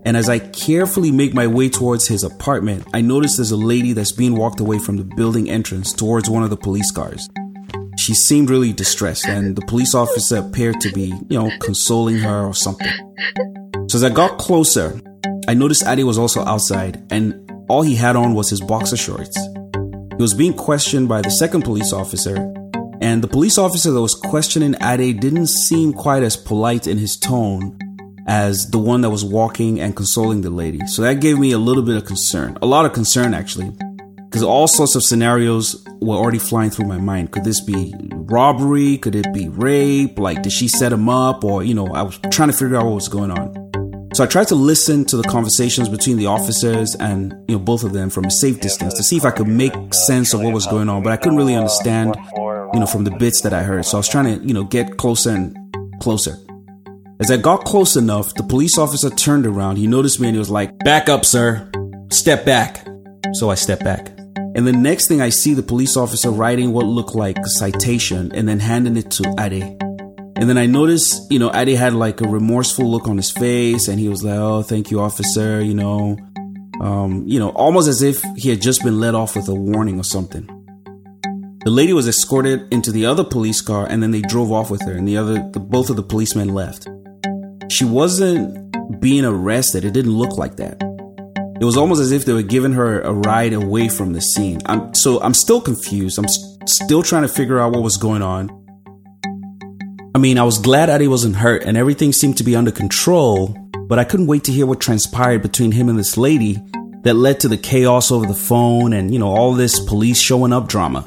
and 0.06 0.16
as 0.16 0.30
I 0.30 0.40
carefully 0.40 1.12
make 1.12 1.34
my 1.34 1.46
way 1.46 1.68
towards 1.68 2.08
his 2.08 2.24
apartment, 2.24 2.88
I 2.94 3.02
notice 3.02 3.36
there's 3.36 3.52
a 3.52 3.58
lady 3.58 3.92
that's 3.92 4.14
being 4.14 4.38
walked 4.38 4.62
away 4.62 4.80
from 4.80 4.96
the 4.96 5.04
building 5.04 5.50
entrance 5.50 5.92
towards 5.92 6.30
one 6.30 6.44
of 6.44 6.50
the 6.50 6.56
police 6.56 6.90
cars. 6.90 7.28
She 7.98 8.14
seemed 8.14 8.50
really 8.50 8.72
distressed, 8.72 9.26
and 9.26 9.58
the 9.58 9.66
police 9.66 9.94
officer 9.94 10.38
appeared 10.38 10.80
to 10.80 10.92
be, 10.94 11.08
you 11.30 11.38
know, 11.38 11.52
consoling 11.60 12.20
her 12.20 12.46
or 12.46 12.54
something. 12.54 12.88
So 13.90 13.98
as 13.98 14.06
I 14.06 14.10
got 14.10 14.38
closer, 14.38 15.02
I 15.50 15.54
noticed 15.54 15.86
Ade 15.86 16.06
was 16.06 16.18
also 16.18 16.46
outside, 16.46 17.06
and 17.12 17.46
all 17.68 17.82
he 17.82 17.96
had 17.96 18.16
on 18.16 18.36
was 18.36 18.50
his 18.50 18.62
boxer 18.62 18.96
shorts. 18.96 19.38
He 20.20 20.22
was 20.22 20.34
being 20.34 20.54
questioned 20.54 21.08
by 21.08 21.22
the 21.22 21.32
second 21.32 21.62
police 21.62 21.94
officer, 21.94 22.36
and 23.00 23.24
the 23.24 23.28
police 23.30 23.58
officer 23.58 23.90
that 23.90 24.02
was 24.02 24.16
questioning 24.16 24.76
Ade 24.84 25.18
didn't 25.18 25.48
seem 25.48 25.94
quite 25.94 26.24
as 26.24 26.36
polite 26.36 26.88
in 26.88 26.98
his 26.98 27.16
tone 27.16 27.80
as 28.28 28.70
the 28.70 28.80
one 28.80 29.00
that 29.00 29.12
was 29.12 29.24
walking 29.24 29.80
and 29.80 29.96
consoling 29.96 30.42
the 30.42 30.50
lady. 30.50 30.86
So 30.88 31.04
that 31.04 31.22
gave 31.22 31.40
me 31.40 31.54
a 31.54 31.58
little 31.58 31.84
bit 31.84 31.96
of 31.96 32.04
concern, 32.04 32.58
a 32.62 32.66
lot 32.66 32.86
of 32.86 32.92
concern 32.92 33.34
actually, 33.34 33.72
because 34.26 34.44
all 34.44 34.68
sorts 34.68 34.96
of 34.96 35.04
scenarios 35.06 35.82
were 36.02 36.18
already 36.18 36.38
flying 36.38 36.70
through 36.70 36.88
my 36.88 36.98
mind. 36.98 37.32
Could 37.32 37.46
this 37.46 37.62
be 37.62 37.96
robbery? 38.12 38.98
Could 38.98 39.16
it 39.16 39.34
be 39.34 39.48
rape? 39.48 40.20
Like, 40.20 40.44
did 40.44 40.52
she 40.52 40.68
set 40.68 40.92
him 40.92 41.08
up? 41.08 41.46
Or, 41.46 41.64
you 41.64 41.74
know, 41.74 41.88
I 41.94 42.02
was 42.02 42.20
trying 42.30 42.50
to 42.50 42.58
figure 42.58 42.76
out 42.76 42.84
what 42.84 42.96
was 42.96 43.08
going 43.08 43.32
on. 43.32 43.69
So 44.20 44.26
I 44.26 44.28
tried 44.28 44.50
to 44.50 44.56
listen 44.56 45.06
to 45.06 45.16
the 45.16 45.24
conversations 45.24 45.88
between 45.88 46.18
the 46.18 46.26
officers 46.26 46.94
and, 46.94 47.34
you 47.48 47.56
know, 47.56 47.64
both 47.64 47.86
of 47.86 47.94
them 47.94 48.10
from 48.10 48.26
a 48.26 48.30
safe 48.30 48.60
distance 48.60 48.94
to 48.96 49.02
see 49.02 49.16
if 49.16 49.24
I 49.24 49.32
could 49.32 49.48
make 49.48 49.72
sense 49.94 50.34
of 50.34 50.42
what 50.42 50.52
was 50.54 50.68
going 50.68 50.90
on, 50.90 51.04
but 51.04 51.14
I 51.14 51.16
couldn't 51.16 51.38
really 51.38 51.56
understand, 51.56 52.18
you 52.36 52.82
know, 52.82 52.86
from 52.86 53.06
the 53.06 53.12
bits 53.12 53.40
that 53.44 53.54
I 53.54 53.64
heard. 53.64 53.86
So 53.86 53.96
I 53.96 54.00
was 54.00 54.10
trying 54.10 54.26
to, 54.26 54.46
you 54.46 54.54
know, 54.54 54.66
get 54.66 54.98
closer 54.98 55.30
and 55.30 55.56
closer. 56.02 56.36
As 57.22 57.32
I 57.32 57.38
got 57.38 57.64
close 57.64 57.96
enough, 57.96 58.34
the 58.34 58.44
police 58.44 58.78
officer 58.78 59.10
turned 59.10 59.46
around. 59.46 59.78
He 59.78 59.88
noticed 59.88 60.20
me 60.20 60.28
and 60.28 60.36
he 60.36 60.40
was 60.40 60.50
like, 60.50 60.78
Back 60.80 61.08
up, 61.08 61.24
sir. 61.24 61.72
Step 62.12 62.44
back. 62.44 62.86
So 63.36 63.50
I 63.50 63.56
stepped 63.56 63.86
back. 63.86 64.10
And 64.54 64.68
the 64.68 64.74
next 64.74 65.08
thing 65.08 65.22
I 65.22 65.30
see 65.30 65.54
the 65.54 65.64
police 65.64 65.96
officer 65.96 66.30
writing 66.30 66.74
what 66.74 66.86
looked 66.86 67.16
like 67.16 67.38
a 67.38 67.48
citation 67.48 68.34
and 68.36 68.50
then 68.50 68.60
handing 68.60 68.98
it 68.98 69.12
to 69.12 69.34
Ade. 69.40 69.89
And 70.40 70.50
then 70.50 70.58
I 70.58 70.68
noticed, 70.68 71.30
you 71.30 71.38
know, 71.38 71.52
Ade 71.54 71.76
had 71.78 71.94
like 71.94 72.22
a 72.22 72.28
remorseful 72.28 72.90
look 72.90 73.10
on 73.10 73.18
his 73.18 73.30
face 73.30 73.90
and 73.90 74.00
he 74.00 74.08
was 74.08 74.24
like, 74.24 74.40
Oh, 74.40 74.62
thank 74.62 74.90
you, 74.90 75.02
officer, 75.02 75.62
you 75.62 75.74
know. 75.74 76.18
Um, 76.80 77.26
you 77.28 77.40
know, 77.40 77.50
almost 77.50 77.90
as 77.90 78.02
if 78.02 78.24
he 78.38 78.50
had 78.50 78.62
just 78.62 78.82
been 78.82 79.02
let 79.02 79.16
off 79.16 79.36
with 79.36 79.50
a 79.50 79.54
warning 79.54 80.00
or 80.00 80.06
something. 80.06 80.48
The 81.66 81.72
lady 81.72 81.92
was 81.92 82.08
escorted 82.08 82.72
into 82.72 82.94
the 82.94 83.06
other 83.06 83.26
police 83.26 83.60
car 83.60 83.86
and 83.86 84.02
then 84.02 84.12
they 84.12 84.22
drove 84.22 84.50
off 84.50 84.72
with 84.72 84.82
her 84.84 84.94
and 84.94 85.06
the 85.06 85.18
other 85.18 85.34
the, 85.52 85.60
both 85.60 85.90
of 85.90 85.98
the 85.98 86.04
policemen 86.04 86.48
left. 86.54 86.88
She 87.70 87.84
wasn't 87.84 89.02
being 89.02 89.26
arrested. 89.26 89.84
It 89.84 89.92
didn't 89.92 90.18
look 90.18 90.38
like 90.38 90.56
that. 90.56 90.82
It 91.60 91.66
was 91.66 91.76
almost 91.76 92.00
as 92.00 92.14
if 92.14 92.24
they 92.24 92.32
were 92.32 92.44
giving 92.44 92.72
her 92.72 93.02
a 93.02 93.12
ride 93.12 93.52
away 93.52 93.90
from 93.90 94.14
the 94.14 94.22
scene. 94.22 94.62
I'm 94.68 94.94
so 94.96 95.20
I'm 95.22 95.34
still 95.34 95.60
confused. 95.60 96.18
I'm 96.18 96.30
still 96.66 97.04
trying 97.04 97.24
to 97.24 97.28
figure 97.28 97.60
out 97.60 97.74
what 97.74 97.84
was 97.84 97.98
going 97.98 98.22
on. 98.22 98.59
I 100.20 100.22
mean, 100.22 100.38
I 100.38 100.44
was 100.44 100.58
glad 100.58 100.90
Ade 100.90 101.08
wasn't 101.08 101.38
hurt 101.38 101.64
and 101.64 101.78
everything 101.78 102.12
seemed 102.12 102.40
to 102.40 102.44
be 102.44 102.54
under 102.54 102.72
control, 102.72 103.56
but 103.88 104.00
I 104.00 104.04
couldn't 104.04 104.28
wait 104.28 104.44
to 104.44 104.52
hear 104.52 104.66
what 104.66 104.82
transpired 104.82 105.42
between 105.42 105.72
him 105.72 105.88
and 105.88 105.98
this 105.98 106.18
lady 106.18 106.62
that 107.04 107.14
led 107.14 107.40
to 107.40 107.48
the 107.48 107.56
chaos 107.56 108.12
over 108.12 108.26
the 108.26 108.34
phone 108.34 108.92
and, 108.92 109.14
you 109.14 109.18
know, 109.18 109.30
all 109.30 109.54
this 109.54 109.80
police 109.80 110.20
showing 110.20 110.52
up 110.52 110.68
drama. 110.68 111.04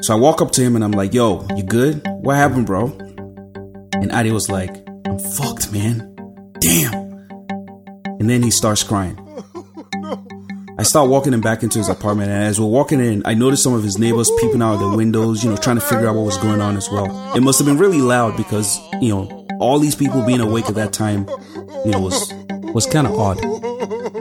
So 0.00 0.14
I 0.14 0.18
walk 0.18 0.40
up 0.40 0.50
to 0.52 0.62
him 0.62 0.76
and 0.76 0.82
I'm 0.82 0.92
like, 0.92 1.12
yo, 1.12 1.46
you 1.54 1.62
good? 1.62 2.00
What 2.22 2.36
happened, 2.36 2.64
bro? 2.64 2.86
And 3.92 4.10
Ade 4.10 4.32
was 4.32 4.48
like, 4.48 4.74
I'm 5.06 5.18
fucked, 5.18 5.70
man. 5.70 6.16
Damn. 6.58 6.94
And 8.18 8.30
then 8.30 8.42
he 8.42 8.50
starts 8.50 8.82
crying. 8.82 9.27
I 10.78 10.84
start 10.84 11.10
walking 11.10 11.32
him 11.32 11.40
back 11.40 11.64
into 11.64 11.78
his 11.78 11.88
apartment, 11.88 12.30
and 12.30 12.44
as 12.44 12.60
we're 12.60 12.66
walking 12.66 13.00
in, 13.00 13.22
I 13.24 13.34
noticed 13.34 13.64
some 13.64 13.74
of 13.74 13.82
his 13.82 13.98
neighbors 13.98 14.30
peeping 14.38 14.62
out 14.62 14.74
of 14.74 14.80
their 14.80 14.96
windows, 14.96 15.42
you 15.42 15.50
know, 15.50 15.56
trying 15.56 15.74
to 15.74 15.82
figure 15.82 16.06
out 16.08 16.14
what 16.14 16.24
was 16.24 16.38
going 16.38 16.60
on 16.60 16.76
as 16.76 16.88
well. 16.88 17.34
It 17.34 17.40
must 17.40 17.58
have 17.58 17.66
been 17.66 17.78
really 17.78 18.00
loud 18.00 18.36
because, 18.36 18.78
you 19.00 19.08
know, 19.08 19.46
all 19.58 19.80
these 19.80 19.96
people 19.96 20.24
being 20.24 20.40
awake 20.40 20.66
at 20.68 20.76
that 20.76 20.92
time, 20.92 21.28
you 21.84 21.90
know, 21.90 22.00
was 22.00 22.32
was 22.72 22.86
kind 22.86 23.08
of 23.08 23.18
odd. 23.18 23.40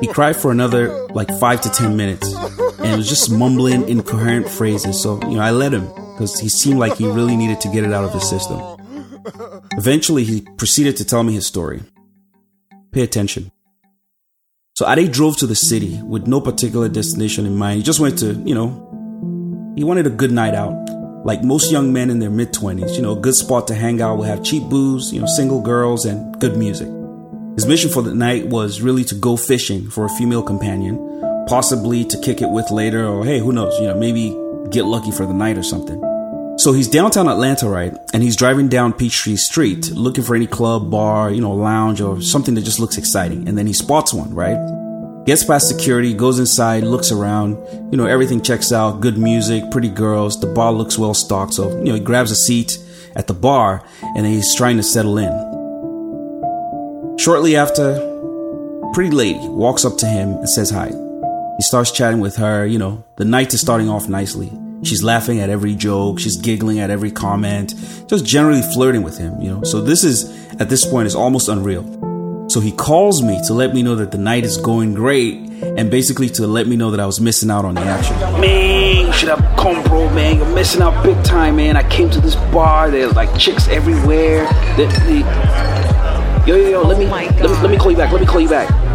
He 0.02 0.08
cried 0.08 0.36
for 0.36 0.52
another 0.52 1.06
like 1.10 1.30
five 1.40 1.62
to 1.62 1.70
ten 1.70 1.96
minutes, 1.96 2.34
and 2.80 2.98
was 2.98 3.08
just 3.08 3.32
mumbling 3.32 3.88
incoherent 3.88 4.50
phrases. 4.50 5.00
So, 5.00 5.22
you 5.30 5.36
know, 5.36 5.42
I 5.42 5.52
let 5.52 5.74
him 5.74 5.88
because 6.14 6.40
he 6.40 6.50
seemed 6.50 6.80
like 6.80 6.98
he 6.98 7.06
really 7.08 7.36
needed 7.36 7.62
to 7.62 7.68
get 7.68 7.84
it 7.84 7.94
out 7.94 8.04
of 8.04 8.14
his 8.14 8.28
system. 8.28 8.60
Eventually, 9.74 10.24
he 10.24 10.42
proceeded 10.42 10.98
to 10.98 11.06
tell 11.06 11.22
me 11.22 11.34
his 11.34 11.46
story. 11.46 11.84
Pay 12.92 13.04
attention. 13.04 13.52
So 14.78 14.88
Ade 14.88 15.12
drove 15.12 15.38
to 15.38 15.48
the 15.48 15.56
city 15.56 16.00
with 16.04 16.28
no 16.28 16.40
particular 16.40 16.88
destination 16.88 17.48
in 17.48 17.56
mind. 17.56 17.78
He 17.78 17.84
just 17.84 18.00
wanted 18.00 18.20
to, 18.20 18.34
you 18.48 18.54
know, 18.54 19.74
he 19.76 19.84
wanted 19.84 20.06
a 20.06 20.12
good 20.12 20.32
night 20.32 20.54
out. 20.54 20.76
Like 21.26 21.44
most 21.44 21.72
young 21.72 21.92
men 21.92 22.12
in 22.12 22.20
their 22.20 22.30
mid 22.30 22.54
20s, 22.54 22.96
you 22.96 23.02
know, 23.02 23.14
a 23.14 23.20
good 23.20 23.34
spot 23.34 23.68
to 23.70 23.74
hang 23.74 24.04
out 24.04 24.18
will 24.18 24.26
have 24.26 24.44
cheap 24.44 24.62
booze, 24.70 25.12
you 25.12 25.20
know, 25.20 25.26
single 25.26 25.62
girls, 25.62 26.06
and 26.06 26.40
good 26.40 26.58
music. 26.58 26.88
His 27.56 27.66
mission 27.66 27.90
for 27.90 28.04
the 28.04 28.14
night 28.14 28.50
was 28.50 28.80
really 28.80 29.04
to 29.06 29.16
go 29.16 29.36
fishing 29.36 29.90
for 29.90 30.06
a 30.06 30.10
female 30.10 30.44
companion, 30.44 31.00
possibly 31.48 32.06
to 32.06 32.22
kick 32.22 32.44
it 32.44 32.52
with 32.52 32.70
later, 32.70 33.04
or 33.04 33.26
hey, 33.26 33.40
who 33.40 33.54
knows, 33.54 33.76
you 33.80 33.88
know, 33.88 33.98
maybe 33.98 34.30
get 34.70 34.86
lucky 34.86 35.10
for 35.10 35.26
the 35.26 35.34
night 35.34 35.58
or 35.58 35.64
something. 35.64 36.00
So 36.58 36.74
he's 36.74 36.88
downtown 36.88 37.30
Atlanta, 37.30 37.70
right? 37.70 37.96
And 38.14 38.24
he's 38.24 38.36
driving 38.36 38.68
down 38.68 38.92
Peachtree 38.92 39.36
Street 39.36 39.92
looking 39.92 40.24
for 40.24 40.36
any 40.36 40.48
club, 40.48 40.90
bar, 40.90 41.30
you 41.30 41.40
know, 41.40 41.54
lounge 41.54 42.02
or 42.02 42.20
something 42.20 42.56
that 42.56 42.64
just 42.64 42.80
looks 42.80 42.98
exciting. 42.98 43.48
And 43.48 43.56
then 43.56 43.68
he 43.68 43.74
spots 43.74 44.12
one, 44.12 44.34
right? 44.34 44.58
Gets 45.28 45.44
past 45.44 45.68
security, 45.68 46.16
goes 46.16 46.40
inside, 46.40 46.84
looks 46.84 47.12
around, 47.12 47.58
you 47.92 47.98
know, 47.98 48.08
everything 48.08 48.42
checks 48.42 48.72
out, 48.72 49.02
good 49.02 49.20
music, 49.20 49.70
pretty 49.70 49.90
girls, 49.90 50.40
the 50.40 50.48
bar 50.48 50.72
looks 50.72 50.98
well 50.98 51.14
stocked. 51.14 51.54
So, 51.54 51.78
you 51.78 51.90
know, 51.90 51.94
he 51.94 52.00
grabs 52.00 52.32
a 52.32 52.36
seat 52.36 52.80
at 53.16 53.28
the 53.28 53.36
bar 53.36 53.84
and 54.16 54.26
he's 54.26 54.56
trying 54.56 54.78
to 54.78 54.84
settle 54.84 55.20
in. 55.20 55.30
Shortly 57.20 57.56
after, 57.56 58.00
pretty 58.94 59.12
lady 59.12 59.48
walks 59.48 59.86
up 59.86 59.98
to 59.98 60.08
him 60.08 60.30
and 60.30 60.50
says 60.50 60.72
hi. 60.72 60.88
He 61.58 61.62
starts 61.62 61.92
chatting 61.92 62.20
with 62.20 62.38
her, 62.38 62.66
you 62.66 62.80
know, 62.80 63.04
the 63.18 63.26
night 63.26 63.54
is 63.54 63.62
starting 63.62 63.90
off 63.90 64.10
nicely. 64.10 64.52
She's 64.84 65.04
laughing 65.04 65.40
at 65.40 65.50
every 65.50 65.74
joke, 65.74 66.20
she's 66.20 66.38
giggling 66.38 66.80
at 66.80 66.90
every 66.90 67.12
comment, 67.12 67.74
just 68.08 68.26
generally 68.26 68.62
flirting 68.62 69.02
with 69.02 69.18
him, 69.18 69.42
you 69.42 69.52
know. 69.52 69.64
So 69.64 69.82
this 69.82 70.04
is 70.04 70.30
at 70.60 70.70
this 70.70 70.86
point 70.86 71.08
is 71.08 71.16
almost 71.16 71.50
unreal. 71.50 71.84
So 72.50 72.60
he 72.62 72.72
calls 72.72 73.22
me 73.22 73.42
to 73.48 73.54
let 73.54 73.74
me 73.74 73.84
know 73.84 73.96
that 73.96 74.12
the 74.12 74.18
night 74.18 74.46
is 74.46 74.58
going 74.58 74.94
great 74.94 75.36
and 75.62 75.92
basically 75.92 76.30
to 76.30 76.48
let 76.48 76.66
me 76.66 76.78
know 76.78 76.92
that 76.92 77.00
I 77.00 77.06
was 77.06 77.20
missing 77.20 77.50
out 77.50 77.66
on 77.66 77.76
the 77.76 77.82
action. 77.82 78.16
Man, 78.40 79.08
you 79.08 79.14
should 79.14 79.30
have 79.30 79.58
come, 79.58 79.84
bro, 79.84 80.10
man. 80.14 80.38
You're 80.38 80.56
missing 80.56 80.82
out 80.82 81.04
big 81.04 81.22
time, 81.26 81.58
man. 81.58 81.76
I 81.76 81.88
came 81.90 82.10
to 82.12 82.22
this 82.22 82.36
bar, 82.36 82.90
there's 82.90 83.14
like 83.16 83.38
chicks 83.38 83.68
everywhere. 83.68 84.46
They, 84.78 84.86
they, 84.86 85.20
yo, 86.48 86.56
yo, 86.56 86.70
yo, 86.70 86.82
let 86.84 86.96
oh 86.96 87.00
me, 87.00 87.06
let 87.08 87.36
me 87.36 87.48
let 87.48 87.72
me 87.72 87.78
call 87.78 87.92
you 87.92 87.98
back. 87.98 88.12
Let 88.12 88.22
me 88.22 88.28
call 88.28 88.40
you 88.40 88.50
back. 88.50 88.87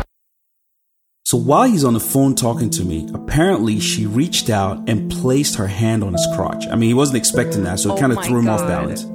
So 1.32 1.38
while 1.38 1.62
he's 1.62 1.82
on 1.82 1.94
the 1.94 1.98
phone 1.98 2.34
talking 2.34 2.68
to 2.68 2.84
me, 2.84 3.08
apparently 3.14 3.80
she 3.80 4.04
reached 4.04 4.50
out 4.50 4.86
and 4.86 5.10
placed 5.10 5.56
her 5.56 5.66
hand 5.66 6.04
on 6.04 6.12
his 6.12 6.28
crotch. 6.34 6.66
I 6.66 6.76
mean, 6.76 6.90
he 6.90 6.94
wasn't 6.94 7.16
expecting 7.16 7.64
that, 7.64 7.80
so 7.80 7.96
it 7.96 7.98
kind 7.98 8.12
of 8.12 8.18
oh 8.18 8.20
threw 8.20 8.40
him 8.40 8.44
God. 8.44 8.60
off 8.60 8.68
balance. 8.68 9.06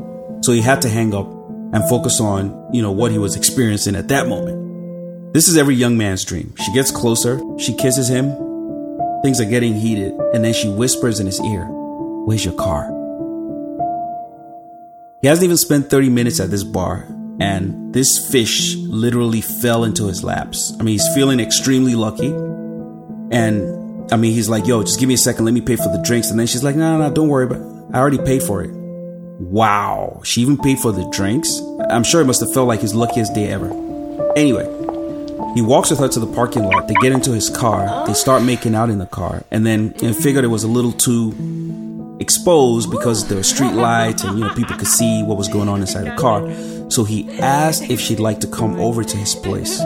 So 0.43 0.51
he 0.51 0.59
had 0.59 0.81
to 0.81 0.89
hang 0.89 1.13
up 1.13 1.27
and 1.27 1.87
focus 1.87 2.19
on, 2.19 2.73
you 2.73 2.81
know, 2.81 2.89
what 2.89 3.11
he 3.11 3.19
was 3.19 3.35
experiencing 3.35 3.95
at 3.95 4.07
that 4.07 4.27
moment. 4.27 5.31
This 5.35 5.47
is 5.47 5.57
every 5.57 5.75
young 5.75 5.95
man's 5.95 6.25
dream. 6.25 6.55
She 6.65 6.73
gets 6.73 6.89
closer, 6.89 7.39
she 7.59 7.75
kisses 7.75 8.09
him, 8.09 8.31
things 9.21 9.39
are 9.39 9.45
getting 9.45 9.75
heated, 9.75 10.13
and 10.33 10.43
then 10.43 10.55
she 10.55 10.69
whispers 10.69 11.19
in 11.19 11.27
his 11.27 11.39
ear, 11.39 11.65
Where's 11.67 12.43
your 12.43 12.55
car? 12.55 12.87
He 15.21 15.27
hasn't 15.27 15.43
even 15.43 15.57
spent 15.57 15.91
30 15.91 16.09
minutes 16.09 16.39
at 16.39 16.49
this 16.49 16.63
bar 16.63 17.05
and 17.39 17.93
this 17.93 18.29
fish 18.31 18.75
literally 18.75 19.41
fell 19.41 19.83
into 19.83 20.07
his 20.07 20.23
laps. 20.23 20.73
I 20.79 20.83
mean, 20.83 20.93
he's 20.93 21.07
feeling 21.13 21.39
extremely 21.39 21.95
lucky. 21.95 22.27
And 23.31 24.11
I 24.11 24.17
mean, 24.17 24.33
he's 24.33 24.49
like, 24.49 24.65
yo, 24.65 24.83
just 24.83 24.99
give 24.99 25.07
me 25.07 25.15
a 25.15 25.17
second, 25.17 25.45
let 25.45 25.53
me 25.53 25.61
pay 25.61 25.75
for 25.75 25.89
the 25.89 26.01
drinks. 26.03 26.29
And 26.29 26.39
then 26.39 26.47
she's 26.47 26.63
like, 26.63 26.75
no, 26.75 26.97
no, 26.97 27.07
no, 27.07 27.13
don't 27.13 27.27
worry, 27.27 27.47
but 27.47 27.59
I 27.93 27.99
already 27.99 28.19
paid 28.19 28.41
for 28.41 28.63
it. 28.63 28.71
Wow, 28.71 30.21
she 30.23 30.41
even 30.41 30.57
paid 30.57 30.79
for 30.79 30.91
the 30.91 31.07
drinks? 31.11 31.61
I'm 31.89 32.03
sure 32.03 32.21
it 32.21 32.25
must 32.25 32.39
have 32.39 32.51
felt 32.53 32.67
like 32.67 32.81
his 32.81 32.95
luckiest 32.95 33.35
day 33.35 33.49
ever. 33.49 33.69
Anyway, 34.35 34.65
he 35.53 35.61
walks 35.61 35.91
with 35.91 35.99
her 35.99 36.07
to 36.07 36.19
the 36.19 36.27
parking 36.27 36.63
lot. 36.63 36.87
They 36.87 36.95
get 37.01 37.11
into 37.11 37.31
his 37.31 37.49
car. 37.49 38.07
They 38.07 38.13
start 38.13 38.41
making 38.43 38.73
out 38.73 38.89
in 38.89 38.97
the 38.97 39.05
car. 39.05 39.43
And 39.51 39.65
then 39.65 39.93
and 40.01 40.15
figured 40.15 40.43
it 40.43 40.47
was 40.47 40.63
a 40.63 40.67
little 40.67 40.91
too 40.91 42.17
exposed 42.19 42.89
because 42.89 43.27
there 43.27 43.37
were 43.37 43.43
street 43.43 43.73
lights 43.73 44.23
and 44.23 44.39
you 44.39 44.45
know 44.45 44.53
people 44.55 44.75
could 44.75 44.87
see 44.87 45.21
what 45.23 45.37
was 45.37 45.47
going 45.47 45.69
on 45.69 45.81
inside 45.81 46.05
the 46.05 46.15
car. 46.15 46.41
So 46.89 47.03
he 47.03 47.29
asked 47.39 47.89
if 47.89 47.99
she'd 47.99 48.19
like 48.19 48.39
to 48.39 48.47
come 48.47 48.79
over 48.79 49.03
to 49.03 49.17
his 49.17 49.35
place. 49.35 49.81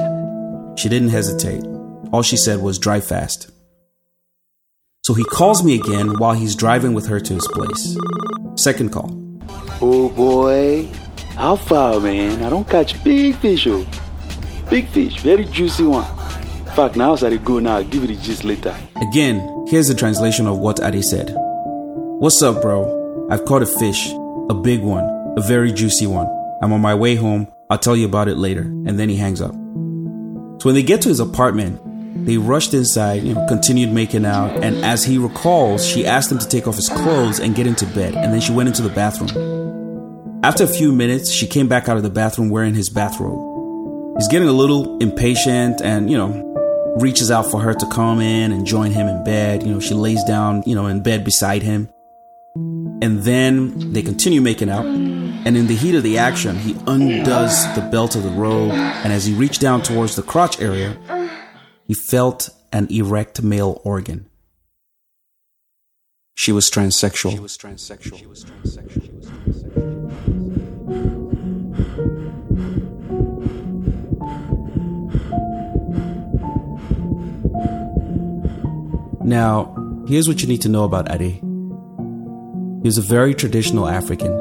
She 0.75 0.89
didn't 0.89 1.09
hesitate. 1.09 1.63
All 2.11 2.21
she 2.21 2.37
said 2.37 2.61
was 2.61 2.79
drive 2.79 3.05
fast. 3.05 3.49
So 5.03 5.13
he 5.13 5.23
calls 5.23 5.63
me 5.63 5.75
again 5.75 6.19
while 6.19 6.33
he's 6.33 6.55
driving 6.55 6.93
with 6.93 7.07
her 7.07 7.19
to 7.19 7.33
his 7.33 7.47
place. 7.47 7.97
Second 8.55 8.91
call. 8.91 9.17
Oh 9.81 10.09
boy, 10.09 10.87
how 11.35 11.55
far, 11.55 11.99
man? 11.99 12.43
I 12.43 12.49
don't 12.49 12.69
catch 12.69 13.03
big 13.03 13.35
fish, 13.37 13.65
oh. 13.67 13.85
Big 14.69 14.87
fish, 14.89 15.19
very 15.21 15.45
juicy 15.45 15.83
one. 15.83 16.07
In 16.67 16.71
fact, 16.75 16.95
now 16.95 17.15
I 17.15 17.35
go 17.37 17.59
now, 17.59 17.77
I'll 17.77 17.83
give 17.83 18.03
you 18.03 18.15
the 18.15 18.21
gist 18.21 18.43
later. 18.43 18.75
Again, 19.09 19.65
here's 19.67 19.87
the 19.87 19.95
translation 19.95 20.47
of 20.47 20.59
what 20.59 20.81
Ade 20.81 21.03
said. 21.03 21.33
What's 21.35 22.41
up, 22.41 22.61
bro? 22.61 23.27
I've 23.29 23.43
caught 23.45 23.63
a 23.63 23.65
fish, 23.65 24.11
a 24.49 24.53
big 24.53 24.81
one, 24.81 25.03
a 25.35 25.41
very 25.41 25.71
juicy 25.71 26.05
one. 26.07 26.27
I'm 26.61 26.73
on 26.73 26.81
my 26.81 26.95
way 26.95 27.15
home. 27.15 27.51
I'll 27.69 27.77
tell 27.77 27.95
you 27.95 28.05
about 28.05 28.27
it 28.27 28.37
later. 28.37 28.61
And 28.61 28.99
then 28.99 29.09
he 29.09 29.15
hangs 29.15 29.41
up. 29.41 29.51
So 29.51 30.65
when 30.65 30.75
they 30.75 30.83
get 30.83 31.01
to 31.01 31.09
his 31.09 31.19
apartment, 31.19 31.81
they 32.25 32.37
rushed 32.37 32.73
inside, 32.73 33.23
you 33.23 33.33
know, 33.33 33.45
continued 33.47 33.91
making 33.91 34.25
out, 34.25 34.51
and 34.63 34.83
as 34.85 35.03
he 35.03 35.17
recalls, 35.17 35.87
she 35.87 36.05
asked 36.05 36.31
him 36.31 36.37
to 36.39 36.47
take 36.47 36.67
off 36.67 36.75
his 36.75 36.89
clothes 36.89 37.39
and 37.39 37.55
get 37.55 37.65
into 37.65 37.85
bed, 37.87 38.15
and 38.15 38.33
then 38.33 38.41
she 38.41 38.51
went 38.51 38.67
into 38.67 38.81
the 38.81 38.89
bathroom. 38.89 40.41
After 40.43 40.63
a 40.65 40.67
few 40.67 40.91
minutes, 40.91 41.31
she 41.31 41.47
came 41.47 41.67
back 41.67 41.87
out 41.87 41.97
of 41.97 42.03
the 42.03 42.09
bathroom 42.09 42.49
wearing 42.49 42.75
his 42.75 42.89
bathrobe. 42.89 44.17
He's 44.17 44.27
getting 44.27 44.49
a 44.49 44.53
little 44.53 44.97
impatient 44.99 45.81
and, 45.81 46.11
you 46.11 46.17
know, 46.17 46.95
reaches 46.99 47.31
out 47.31 47.49
for 47.49 47.61
her 47.61 47.73
to 47.73 47.85
come 47.87 48.19
in 48.19 48.51
and 48.51 48.67
join 48.67 48.91
him 48.91 49.07
in 49.07 49.23
bed. 49.23 49.63
You 49.63 49.71
know, 49.71 49.79
she 49.79 49.93
lays 49.93 50.23
down, 50.25 50.63
you 50.65 50.75
know, 50.75 50.87
in 50.87 51.01
bed 51.01 51.23
beside 51.23 51.63
him. 51.63 51.89
And 53.01 53.23
then 53.23 53.93
they 53.93 54.03
continue 54.03 54.41
making 54.41 54.69
out. 54.69 54.85
And 54.85 55.57
in 55.57 55.65
the 55.67 55.75
heat 55.75 55.95
of 55.95 56.03
the 56.03 56.19
action, 56.19 56.55
he 56.57 56.75
undoes 56.85 57.65
the 57.73 57.81
belt 57.91 58.15
of 58.15 58.23
the 58.23 58.29
robe. 58.29 58.71
And 58.71 59.11
as 59.11 59.25
he 59.25 59.33
reached 59.33 59.59
down 59.59 59.81
towards 59.81 60.15
the 60.15 60.21
crotch 60.21 60.61
area, 60.61 60.97
he 61.83 61.95
felt 61.95 62.49
an 62.71 62.87
erect 62.91 63.41
male 63.41 63.81
organ. 63.83 64.27
She 66.35 66.51
was 66.51 66.69
transsexual. 66.69 67.31
She 67.31 67.39
was 67.39 67.57
transsexual. 67.57 68.17
She 68.17 68.25
was 68.25 68.45
transsexual. 68.45 69.05
She 69.05 69.11
was 69.11 69.25
transsexual. 69.25 70.01
Now, 79.23 79.75
here's 80.07 80.27
what 80.27 80.41
you 80.41 80.47
need 80.47 80.61
to 80.61 80.69
know 80.69 80.83
about 80.83 81.11
Ade. 81.11 81.50
He 82.81 82.87
was 82.87 82.97
a 82.97 83.03
very 83.03 83.35
traditional 83.35 83.87
African. 83.87 84.31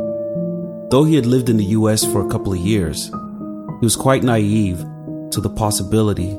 Though 0.88 1.04
he 1.04 1.14
had 1.14 1.26
lived 1.26 1.50
in 1.50 1.58
the 1.58 1.72
US 1.76 2.04
for 2.10 2.24
a 2.24 2.30
couple 2.30 2.54
of 2.54 2.58
years, 2.58 3.08
he 3.08 3.84
was 3.84 3.96
quite 3.96 4.22
naive 4.22 4.78
to 5.32 5.42
the 5.42 5.50
possibility 5.50 6.38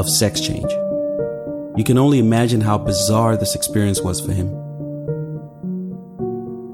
of 0.00 0.10
sex 0.10 0.40
change. 0.40 0.70
You 1.76 1.84
can 1.84 1.98
only 1.98 2.18
imagine 2.18 2.60
how 2.60 2.78
bizarre 2.78 3.36
this 3.36 3.54
experience 3.54 4.00
was 4.00 4.20
for 4.20 4.32
him. 4.32 4.48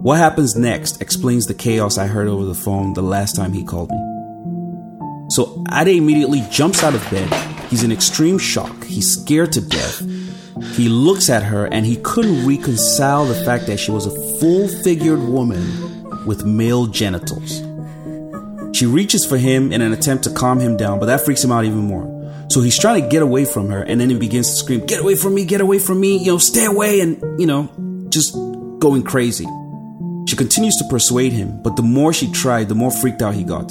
What 0.02 0.16
happens 0.16 0.56
next 0.56 1.02
explains 1.02 1.46
the 1.46 1.54
chaos 1.54 1.98
I 1.98 2.06
heard 2.06 2.28
over 2.28 2.46
the 2.46 2.54
phone 2.54 2.94
the 2.94 3.02
last 3.02 3.36
time 3.36 3.52
he 3.52 3.64
called 3.64 3.90
me. 3.90 3.98
So 5.28 5.62
Ade 5.70 5.98
immediately 5.98 6.42
jumps 6.50 6.82
out 6.82 6.94
of 6.94 7.10
bed. 7.10 7.30
He's 7.68 7.82
in 7.82 7.92
extreme 7.92 8.38
shock. 8.38 8.84
He's 8.84 9.20
scared 9.20 9.52
to 9.52 9.60
death. 9.60 10.00
He 10.76 10.88
looks 10.88 11.28
at 11.28 11.42
her 11.42 11.66
and 11.66 11.84
he 11.84 11.96
couldn't 11.96 12.46
reconcile 12.46 13.26
the 13.26 13.44
fact 13.44 13.66
that 13.66 13.78
she 13.78 13.90
was 13.90 14.06
a 14.06 14.21
full 14.42 14.66
figured 14.66 15.20
woman 15.20 16.26
with 16.26 16.44
male 16.44 16.86
genitals. 16.86 17.62
She 18.76 18.86
reaches 18.86 19.24
for 19.24 19.38
him 19.38 19.70
in 19.70 19.80
an 19.82 19.92
attempt 19.92 20.24
to 20.24 20.30
calm 20.30 20.58
him 20.58 20.76
down, 20.76 20.98
but 20.98 21.06
that 21.06 21.20
freaks 21.20 21.44
him 21.44 21.52
out 21.52 21.64
even 21.64 21.78
more. 21.78 22.08
So 22.50 22.60
he's 22.60 22.76
trying 22.76 23.04
to 23.04 23.08
get 23.08 23.22
away 23.22 23.44
from 23.44 23.68
her, 23.68 23.84
and 23.84 24.00
then 24.00 24.10
he 24.10 24.18
begins 24.18 24.50
to 24.50 24.56
scream, 24.56 24.84
Get 24.84 24.98
away 24.98 25.14
from 25.14 25.36
me, 25.36 25.44
get 25.44 25.60
away 25.60 25.78
from 25.78 26.00
me, 26.00 26.18
you 26.18 26.32
know, 26.32 26.38
stay 26.38 26.64
away, 26.64 26.98
and, 26.98 27.22
you 27.38 27.46
know, 27.46 27.70
just 28.08 28.34
going 28.80 29.04
crazy. 29.04 29.46
She 30.26 30.34
continues 30.34 30.74
to 30.78 30.88
persuade 30.90 31.32
him, 31.32 31.62
but 31.62 31.76
the 31.76 31.84
more 31.84 32.12
she 32.12 32.28
tried, 32.32 32.68
the 32.68 32.74
more 32.74 32.90
freaked 32.90 33.22
out 33.22 33.34
he 33.34 33.44
got. 33.44 33.70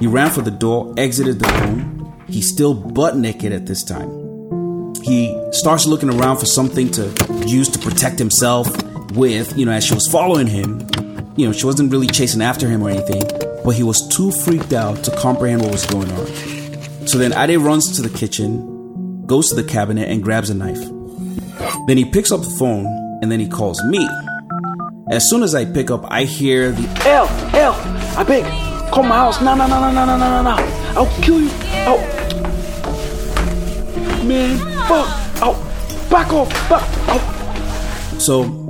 He 0.00 0.06
ran 0.06 0.30
for 0.30 0.42
the 0.42 0.50
door, 0.50 0.92
exited 0.98 1.38
the 1.38 1.48
room. 1.48 2.22
He's 2.28 2.46
still 2.46 2.74
butt 2.74 3.16
naked 3.16 3.52
at 3.52 3.64
this 3.64 3.82
time. 3.82 4.10
He 5.02 5.34
starts 5.52 5.86
looking 5.86 6.10
around 6.10 6.36
for 6.36 6.46
something 6.46 6.90
to 6.90 7.04
use 7.46 7.70
to 7.70 7.78
protect 7.78 8.18
himself 8.18 8.68
with, 9.14 9.56
you 9.56 9.64
know, 9.64 9.72
as 9.72 9.84
she 9.84 9.94
was 9.94 10.06
following 10.08 10.46
him. 10.46 10.86
You 11.36 11.46
know, 11.46 11.52
she 11.52 11.66
wasn't 11.66 11.90
really 11.90 12.06
chasing 12.06 12.42
after 12.42 12.68
him 12.68 12.82
or 12.82 12.90
anything, 12.90 13.22
but 13.64 13.74
he 13.74 13.82
was 13.82 14.06
too 14.08 14.30
freaked 14.30 14.72
out 14.72 15.02
to 15.04 15.10
comprehend 15.16 15.62
what 15.62 15.72
was 15.72 15.86
going 15.86 16.10
on. 16.12 16.26
So 17.06 17.18
then 17.18 17.32
Ade 17.32 17.58
runs 17.58 17.96
to 17.96 18.02
the 18.02 18.16
kitchen, 18.16 19.26
goes 19.26 19.48
to 19.48 19.54
the 19.54 19.64
cabinet, 19.64 20.08
and 20.08 20.22
grabs 20.22 20.50
a 20.50 20.54
knife. 20.54 20.80
Then 21.86 21.96
he 21.96 22.04
picks 22.04 22.30
up 22.30 22.42
the 22.42 22.54
phone 22.58 22.86
and 23.20 23.32
then 23.32 23.40
he 23.40 23.48
calls 23.48 23.82
me. 23.84 24.08
As 25.10 25.28
soon 25.28 25.42
as 25.42 25.54
I 25.54 25.64
pick 25.64 25.90
up, 25.90 26.04
I 26.10 26.24
hear 26.24 26.72
the 26.72 26.82
Hell, 27.00 27.26
hell, 27.26 28.24
beg, 28.24 28.44
come 28.92 29.08
my 29.08 29.16
house. 29.16 29.40
No, 29.40 29.54
no, 29.54 29.66
no, 29.66 29.80
no, 29.80 29.90
no, 29.92 30.04
no, 30.06 30.16
no, 30.16 30.42
no. 30.42 30.56
I'll 30.96 31.22
kill 31.22 31.40
you. 31.40 31.50
Oh, 31.86 31.98
man, 34.24 34.58
fuck. 34.86 35.08
Oh, 35.42 36.08
back 36.10 36.32
off, 36.32 36.48
back. 36.68 36.82
Oh. 37.08 38.16
So 38.18 38.63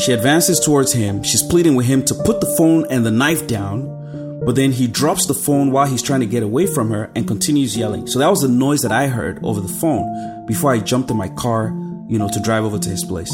she 0.00 0.12
advances 0.12 0.58
towards 0.60 0.92
him. 0.92 1.22
She's 1.22 1.42
pleading 1.42 1.74
with 1.74 1.86
him 1.86 2.04
to 2.06 2.14
put 2.14 2.40
the 2.40 2.54
phone 2.56 2.86
and 2.90 3.04
the 3.04 3.10
knife 3.10 3.46
down 3.46 4.00
but 4.42 4.56
then 4.56 4.72
he 4.72 4.86
drops 4.86 5.26
the 5.26 5.34
phone 5.34 5.70
while 5.70 5.86
he's 5.86 6.02
trying 6.02 6.20
to 6.20 6.26
get 6.26 6.42
away 6.42 6.66
from 6.66 6.90
her 6.90 7.10
and 7.14 7.28
continues 7.28 7.76
yelling. 7.76 8.06
So 8.06 8.18
that 8.18 8.30
was 8.30 8.40
the 8.40 8.48
noise 8.48 8.80
that 8.82 8.92
I 8.92 9.06
heard 9.06 9.38
over 9.44 9.60
the 9.60 9.68
phone 9.68 10.46
before 10.46 10.72
I 10.72 10.78
jumped 10.78 11.10
in 11.10 11.16
my 11.16 11.28
car, 11.28 11.66
you 12.08 12.18
know, 12.18 12.28
to 12.28 12.40
drive 12.40 12.64
over 12.64 12.78
to 12.78 12.88
his 12.88 13.04
place. 13.04 13.30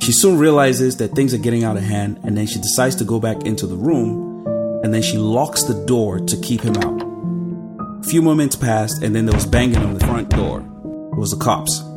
She 0.00 0.12
soon 0.12 0.38
realizes 0.38 0.96
that 0.96 1.12
things 1.12 1.34
are 1.34 1.38
getting 1.38 1.64
out 1.64 1.76
of 1.76 1.82
hand 1.82 2.18
and 2.22 2.36
then 2.36 2.46
she 2.46 2.58
decides 2.58 2.96
to 2.96 3.04
go 3.04 3.20
back 3.20 3.44
into 3.44 3.66
the 3.66 3.76
room 3.76 4.46
and 4.82 4.94
then 4.94 5.02
she 5.02 5.18
locks 5.18 5.64
the 5.64 5.84
door 5.84 6.18
to 6.18 6.36
keep 6.38 6.62
him 6.62 6.76
out. 6.78 7.02
A 8.02 8.08
few 8.08 8.22
moments 8.22 8.56
passed 8.56 9.02
and 9.02 9.14
then 9.14 9.26
there 9.26 9.36
was 9.36 9.44
banging 9.44 9.76
on 9.76 9.92
the 9.92 10.06
front 10.06 10.30
door. 10.30 10.60
It 10.60 11.18
was 11.18 11.32
the 11.32 11.44
cops. 11.44 11.89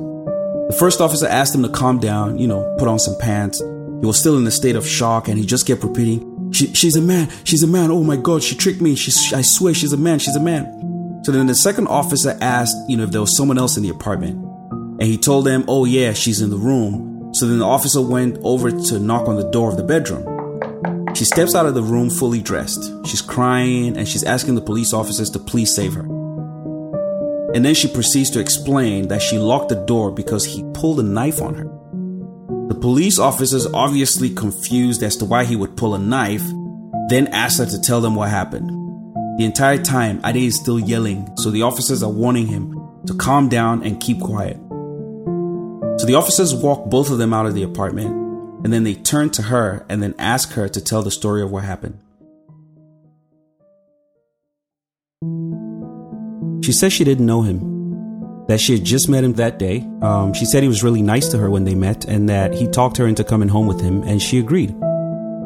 The 0.67 0.75
first 0.79 1.01
officer 1.01 1.27
asked 1.27 1.53
him 1.53 1.63
to 1.63 1.69
calm 1.69 1.99
down, 1.99 2.37
you 2.37 2.47
know, 2.47 2.75
put 2.79 2.87
on 2.87 2.97
some 2.97 3.17
pants. 3.19 3.59
He 3.59 4.07
was 4.07 4.19
still 4.19 4.37
in 4.37 4.47
a 4.47 4.51
state 4.51 4.75
of 4.75 4.87
shock 4.87 5.27
and 5.27 5.37
he 5.37 5.45
just 5.45 5.67
kept 5.67 5.83
repeating, 5.83 6.51
she, 6.53 6.73
she's 6.73 6.95
a 6.95 7.01
man. 7.01 7.29
She's 7.43 7.63
a 7.63 7.67
man. 7.67 7.91
Oh 7.91 8.03
my 8.03 8.15
God, 8.15 8.43
she 8.43 8.55
tricked 8.55 8.81
me. 8.81 8.91
I 8.93 9.41
swear 9.41 9.73
she's 9.73 9.91
a 9.91 9.97
man. 9.97 10.19
She's 10.19 10.35
a 10.35 10.39
man. 10.39 11.21
So 11.25 11.31
then 11.31 11.47
the 11.47 11.55
second 11.55 11.87
officer 11.87 12.37
asked, 12.41 12.75
you 12.87 12.95
know, 12.95 13.03
if 13.03 13.11
there 13.11 13.21
was 13.21 13.35
someone 13.35 13.57
else 13.57 13.75
in 13.75 13.83
the 13.83 13.89
apartment. 13.89 14.35
And 14.71 15.03
he 15.03 15.17
told 15.17 15.45
them, 15.45 15.65
oh 15.67 15.85
yeah, 15.85 16.13
she's 16.13 16.41
in 16.41 16.49
the 16.49 16.57
room. 16.57 17.33
So 17.33 17.47
then 17.47 17.59
the 17.59 17.65
officer 17.65 18.01
went 18.01 18.37
over 18.43 18.71
to 18.71 18.99
knock 18.99 19.27
on 19.27 19.35
the 19.35 19.49
door 19.49 19.69
of 19.69 19.77
the 19.77 19.83
bedroom. 19.83 21.13
She 21.15 21.25
steps 21.25 21.55
out 21.55 21.65
of 21.65 21.75
the 21.75 21.81
room 21.81 22.09
fully 22.09 22.41
dressed. 22.41 22.91
She's 23.05 23.21
crying 23.21 23.97
and 23.97 24.07
she's 24.07 24.23
asking 24.23 24.55
the 24.55 24.61
police 24.61 24.93
officers 24.93 25.29
to 25.31 25.39
please 25.39 25.73
save 25.73 25.93
her. 25.93 26.12
And 27.53 27.63
then 27.63 27.75
she 27.75 27.87
proceeds 27.87 28.29
to 28.31 28.39
explain 28.39 29.07
that 29.09 29.21
she 29.21 29.37
locked 29.37 29.69
the 29.69 29.85
door 29.85 30.11
because 30.11 30.43
he 30.43 30.63
pulled 30.73 30.99
a 30.99 31.03
knife 31.03 31.41
on 31.41 31.53
her. 31.53 31.65
The 32.67 32.79
police 32.79 33.19
officers, 33.19 33.67
obviously 33.67 34.29
confused 34.29 35.03
as 35.03 35.15
to 35.17 35.25
why 35.25 35.45
he 35.45 35.55
would 35.55 35.77
pull 35.77 35.93
a 35.93 35.99
knife, 35.99 36.43
then 37.09 37.27
asked 37.27 37.59
her 37.59 37.65
to 37.65 37.81
tell 37.81 38.01
them 38.01 38.15
what 38.15 38.29
happened. 38.29 38.69
The 39.37 39.45
entire 39.45 39.77
time, 39.77 40.21
Ade 40.25 40.37
is 40.37 40.59
still 40.59 40.79
yelling, 40.79 41.29
so 41.37 41.51
the 41.51 41.63
officers 41.63 42.01
are 42.01 42.09
warning 42.09 42.47
him 42.47 42.79
to 43.05 43.13
calm 43.15 43.49
down 43.49 43.83
and 43.83 43.99
keep 43.99 44.19
quiet. 44.19 44.57
So 45.99 46.07
the 46.07 46.15
officers 46.15 46.55
walk 46.55 46.89
both 46.89 47.11
of 47.11 47.17
them 47.17 47.33
out 47.33 47.45
of 47.45 47.53
the 47.53 47.63
apartment, 47.63 48.09
and 48.63 48.71
then 48.71 48.83
they 48.83 48.95
turn 48.95 49.29
to 49.31 49.43
her 49.43 49.85
and 49.89 50.01
then 50.01 50.15
ask 50.17 50.53
her 50.53 50.69
to 50.69 50.81
tell 50.81 51.03
the 51.03 51.11
story 51.11 51.41
of 51.41 51.51
what 51.51 51.63
happened. 51.63 51.99
She 56.63 56.71
says 56.71 56.93
she 56.93 57.03
didn't 57.03 57.25
know 57.25 57.41
him 57.41 58.45
that 58.47 58.61
she 58.61 58.73
had 58.73 58.85
just 58.85 59.09
met 59.09 59.23
him 59.23 59.33
that 59.33 59.59
day. 59.59 59.85
Um, 60.01 60.33
she 60.33 60.45
said 60.45 60.63
he 60.63 60.69
was 60.69 60.81
really 60.81 61.01
nice 61.01 61.27
to 61.29 61.37
her 61.37 61.49
when 61.49 61.65
they 61.65 61.75
met 61.75 62.05
and 62.05 62.29
that 62.29 62.53
he 62.53 62.67
talked 62.67 62.95
her 62.97 63.05
into 63.05 63.23
coming 63.25 63.49
home 63.49 63.67
with 63.67 63.81
him, 63.81 64.01
and 64.03 64.21
she 64.21 64.39
agreed. 64.39 64.73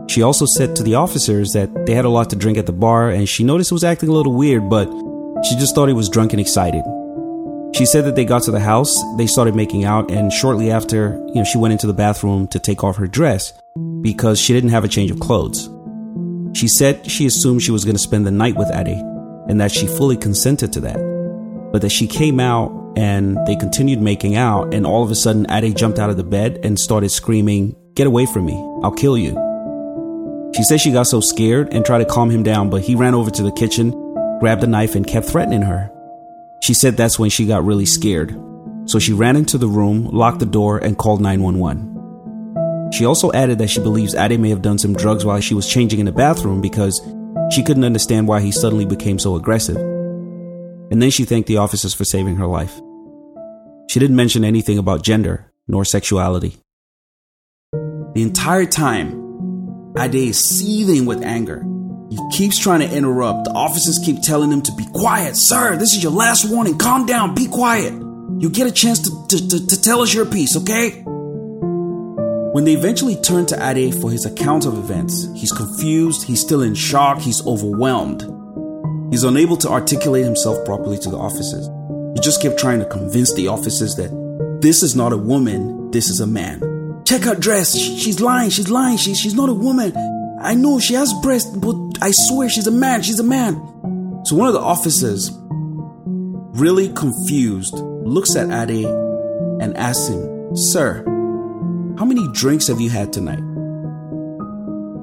She 0.09 0.21
also 0.21 0.45
said 0.45 0.75
to 0.75 0.83
the 0.83 0.93
officers 0.93 1.53
that 1.53 1.87
they 1.87 1.95
had 1.95 2.05
a 2.05 2.09
lot 2.09 2.29
to 2.29 2.35
drink 2.35 2.57
at 2.59 2.67
the 2.67 2.71
bar 2.71 3.09
and 3.09 3.27
she 3.27 3.43
noticed 3.43 3.71
it 3.71 3.73
was 3.73 3.83
acting 3.83 4.09
a 4.09 4.13
little 4.13 4.33
weird, 4.33 4.69
but 4.69 4.85
she 5.43 5.55
just 5.55 5.73
thought 5.73 5.87
he 5.87 5.93
was 5.93 6.07
drunk 6.07 6.33
and 6.33 6.39
excited. 6.39 6.83
She 7.75 7.87
said 7.87 8.05
that 8.05 8.15
they 8.15 8.23
got 8.23 8.43
to 8.43 8.51
the 8.51 8.59
house, 8.59 8.95
they 9.17 9.25
started 9.25 9.55
making 9.55 9.85
out, 9.85 10.11
and 10.11 10.31
shortly 10.31 10.69
after, 10.69 11.19
you 11.29 11.35
know, 11.35 11.43
she 11.43 11.57
went 11.57 11.71
into 11.71 11.87
the 11.87 11.93
bathroom 11.93 12.47
to 12.49 12.59
take 12.59 12.83
off 12.83 12.95
her 12.97 13.07
dress 13.07 13.53
because 14.01 14.39
she 14.39 14.53
didn't 14.53 14.69
have 14.69 14.83
a 14.83 14.87
change 14.87 15.09
of 15.09 15.19
clothes. 15.19 15.67
She 16.53 16.67
said 16.67 17.09
she 17.09 17.25
assumed 17.25 17.63
she 17.63 17.71
was 17.71 17.85
going 17.85 17.95
to 17.95 18.01
spend 18.01 18.25
the 18.25 18.31
night 18.31 18.55
with 18.55 18.69
Ade 18.73 19.16
and 19.47 19.59
that 19.61 19.71
she 19.71 19.87
fully 19.87 20.17
consented 20.17 20.73
to 20.73 20.81
that. 20.81 20.97
But 21.71 21.81
that 21.81 21.91
she 21.91 22.07
came 22.07 22.39
out 22.39 22.71
and 22.97 23.37
they 23.45 23.55
continued 23.55 24.01
making 24.01 24.35
out, 24.35 24.73
and 24.73 24.85
all 24.85 25.03
of 25.03 25.11
a 25.11 25.15
sudden, 25.15 25.49
Ade 25.51 25.75
jumped 25.75 25.99
out 25.99 26.09
of 26.09 26.17
the 26.17 26.23
bed 26.23 26.59
and 26.63 26.79
started 26.79 27.09
screaming, 27.09 27.75
Get 27.93 28.07
away 28.07 28.25
from 28.25 28.45
me, 28.45 28.53
I'll 28.83 28.91
kill 28.91 29.17
you. 29.17 29.31
She 30.55 30.63
said 30.63 30.81
she 30.81 30.91
got 30.91 31.07
so 31.07 31.19
scared 31.19 31.73
and 31.73 31.85
tried 31.85 31.99
to 31.99 32.05
calm 32.05 32.29
him 32.29 32.43
down, 32.43 32.69
but 32.69 32.81
he 32.81 32.95
ran 32.95 33.13
over 33.13 33.29
to 33.29 33.43
the 33.43 33.51
kitchen, 33.51 33.91
grabbed 34.39 34.63
a 34.63 34.67
knife, 34.67 34.95
and 34.95 35.05
kept 35.05 35.27
threatening 35.27 35.61
her. 35.61 35.91
She 36.63 36.73
said 36.73 36.97
that's 36.97 37.19
when 37.19 37.29
she 37.29 37.45
got 37.45 37.63
really 37.63 37.85
scared. 37.85 38.35
So 38.85 38.99
she 38.99 39.13
ran 39.13 39.35
into 39.35 39.57
the 39.57 39.67
room, 39.67 40.05
locked 40.05 40.39
the 40.39 40.45
door, 40.45 40.77
and 40.79 40.97
called 40.97 41.21
911. 41.21 42.91
She 42.93 43.05
also 43.05 43.31
added 43.33 43.59
that 43.59 43.69
she 43.69 43.81
believes 43.81 44.15
Ade 44.15 44.39
may 44.39 44.49
have 44.49 44.61
done 44.61 44.79
some 44.79 44.95
drugs 44.95 45.25
while 45.25 45.39
she 45.41 45.53
was 45.53 45.69
changing 45.69 45.99
in 45.99 46.05
the 46.05 46.11
bathroom 46.11 46.61
because 46.61 47.01
she 47.51 47.63
couldn't 47.63 47.83
understand 47.83 48.27
why 48.27 48.41
he 48.41 48.51
suddenly 48.51 48.85
became 48.85 49.19
so 49.19 49.35
aggressive. 49.35 49.77
And 49.77 51.01
then 51.01 51.09
she 51.09 51.25
thanked 51.25 51.47
the 51.47 51.57
officers 51.57 51.93
for 51.93 52.05
saving 52.05 52.37
her 52.37 52.47
life. 52.47 52.79
She 53.89 53.99
didn't 53.99 54.15
mention 54.15 54.43
anything 54.43 54.77
about 54.77 55.03
gender 55.03 55.51
nor 55.67 55.85
sexuality. 55.85 56.57
The 57.71 58.21
entire 58.21 58.65
time, 58.65 59.93
Ade 59.97 60.15
is 60.15 60.39
seething 60.39 61.05
with 61.05 61.23
anger 61.23 61.63
he 62.09 62.17
keeps 62.31 62.57
trying 62.57 62.79
to 62.79 62.95
interrupt. 62.95 63.45
The 63.45 63.51
officers 63.51 63.99
keep 64.03 64.21
telling 64.21 64.51
him 64.51 64.61
to 64.63 64.71
be 64.73 64.85
quiet. 64.93 65.35
Sir, 65.35 65.75
this 65.75 65.93
is 65.93 66.01
your 66.01 66.11
last 66.11 66.49
warning. 66.49 66.77
Calm 66.77 67.05
down. 67.05 67.35
Be 67.35 67.47
quiet. 67.47 67.93
You 68.39 68.49
get 68.49 68.67
a 68.67 68.71
chance 68.71 68.99
to, 68.99 69.27
to, 69.27 69.47
to, 69.49 69.67
to 69.67 69.81
tell 69.81 70.01
us 70.01 70.13
your 70.13 70.25
piece, 70.25 70.55
okay? 70.57 71.03
When 72.57 72.65
they 72.65 72.73
eventually 72.73 73.15
turn 73.15 73.45
to 73.45 73.69
Ade 73.69 73.93
for 73.93 74.09
his 74.09 74.25
account 74.25 74.65
of 74.65 74.79
events, 74.79 75.27
he's 75.35 75.51
confused, 75.51 76.23
he's 76.23 76.41
still 76.41 76.63
in 76.63 76.73
shock, 76.73 77.19
he's 77.19 77.45
overwhelmed. 77.45 78.23
He's 79.11 79.23
unable 79.23 79.57
to 79.57 79.69
articulate 79.69 80.25
himself 80.25 80.65
properly 80.65 80.97
to 80.97 81.09
the 81.11 81.19
officers. 81.19 81.67
He 82.15 82.19
just 82.19 82.41
kept 82.41 82.57
trying 82.57 82.79
to 82.79 82.85
convince 82.85 83.31
the 83.35 83.47
officers 83.47 83.93
that 83.97 84.09
this 84.59 84.81
is 84.81 84.95
not 84.95 85.13
a 85.13 85.17
woman, 85.17 85.91
this 85.91 86.09
is 86.09 86.19
a 86.19 86.25
man. 86.25 87.03
Check 87.05 87.25
her 87.25 87.35
dress. 87.35 87.77
She's 87.77 88.19
lying. 88.19 88.49
She's 88.49 88.71
lying. 88.71 88.97
She, 88.97 89.13
she's 89.13 89.35
not 89.35 89.49
a 89.49 89.53
woman. 89.53 89.93
I 90.41 90.55
know 90.55 90.79
she 90.79 90.95
has 90.95 91.13
breasts, 91.21 91.55
but 91.55 91.75
I 92.01 92.09
swear 92.11 92.49
she's 92.49 92.65
a 92.65 92.71
man. 92.71 93.03
She's 93.03 93.19
a 93.19 93.23
man. 93.23 93.53
So 94.25 94.35
one 94.35 94.47
of 94.47 94.55
the 94.55 94.61
officers, 94.61 95.29
really 96.59 96.89
confused, 96.89 97.75
looks 97.75 98.35
at 98.35 98.49
Ade 98.49 98.87
and 99.61 99.77
asks 99.77 100.07
him, 100.07 100.55
Sir, 100.55 101.03
how 101.97 102.05
many 102.05 102.27
drinks 102.31 102.67
have 102.67 102.79
you 102.79 102.91
had 102.91 103.11
tonight? 103.11 103.39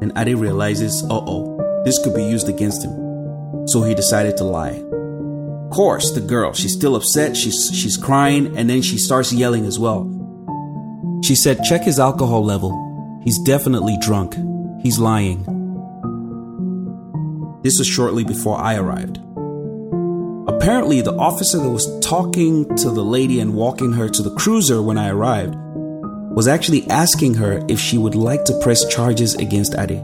And 0.01 0.13
Ade 0.17 0.37
realizes, 0.39 1.03
uh 1.05 1.21
oh, 1.27 1.83
this 1.85 1.99
could 1.99 2.15
be 2.15 2.23
used 2.23 2.49
against 2.49 2.85
him. 2.85 3.67
So 3.67 3.83
he 3.83 3.97
decided 3.97 4.37
to 4.37 4.45
lie. 4.45 4.81
Of 5.65 5.71
course, 5.71 6.13
the 6.13 6.21
girl, 6.21 6.53
she's 6.53 6.73
still 6.73 6.95
upset, 6.95 7.37
she's, 7.37 7.71
she's 7.75 7.97
crying, 7.97 8.57
and 8.57 8.71
then 8.71 8.81
she 8.81 8.97
starts 8.97 9.33
yelling 9.33 9.67
as 9.67 9.77
well. 9.77 10.09
She 11.25 11.35
said, 11.35 11.65
Check 11.65 11.83
his 11.83 11.99
alcohol 11.99 12.45
level. 12.45 13.21
He's 13.25 13.41
definitely 13.41 13.97
drunk. 14.01 14.37
He's 14.81 15.01
lying. 15.01 15.43
This 17.63 17.79
was 17.79 17.89
shortly 17.89 18.23
before 18.23 18.59
I 18.59 18.77
arrived. 18.77 19.17
Apparently, 20.47 21.01
the 21.01 21.17
officer 21.19 21.59
that 21.59 21.71
was 21.71 21.99
talking 22.01 22.77
to 22.77 22.91
the 22.91 23.05
lady 23.05 23.41
and 23.41 23.55
walking 23.55 23.95
her 23.95 24.09
to 24.09 24.23
the 24.23 24.35
cruiser 24.37 24.81
when 24.81 24.97
I 24.97 25.09
arrived 25.09 25.57
was 26.35 26.49
actually 26.49 26.89
asking 26.91 27.35
her 27.35 27.65
if 27.69 27.79
she 27.79 27.97
would 27.97 28.17
like 28.17 28.45
to 28.45 28.59
press 28.61 28.85
charges 28.93 29.37
against 29.37 29.77
Ade. 29.79 30.03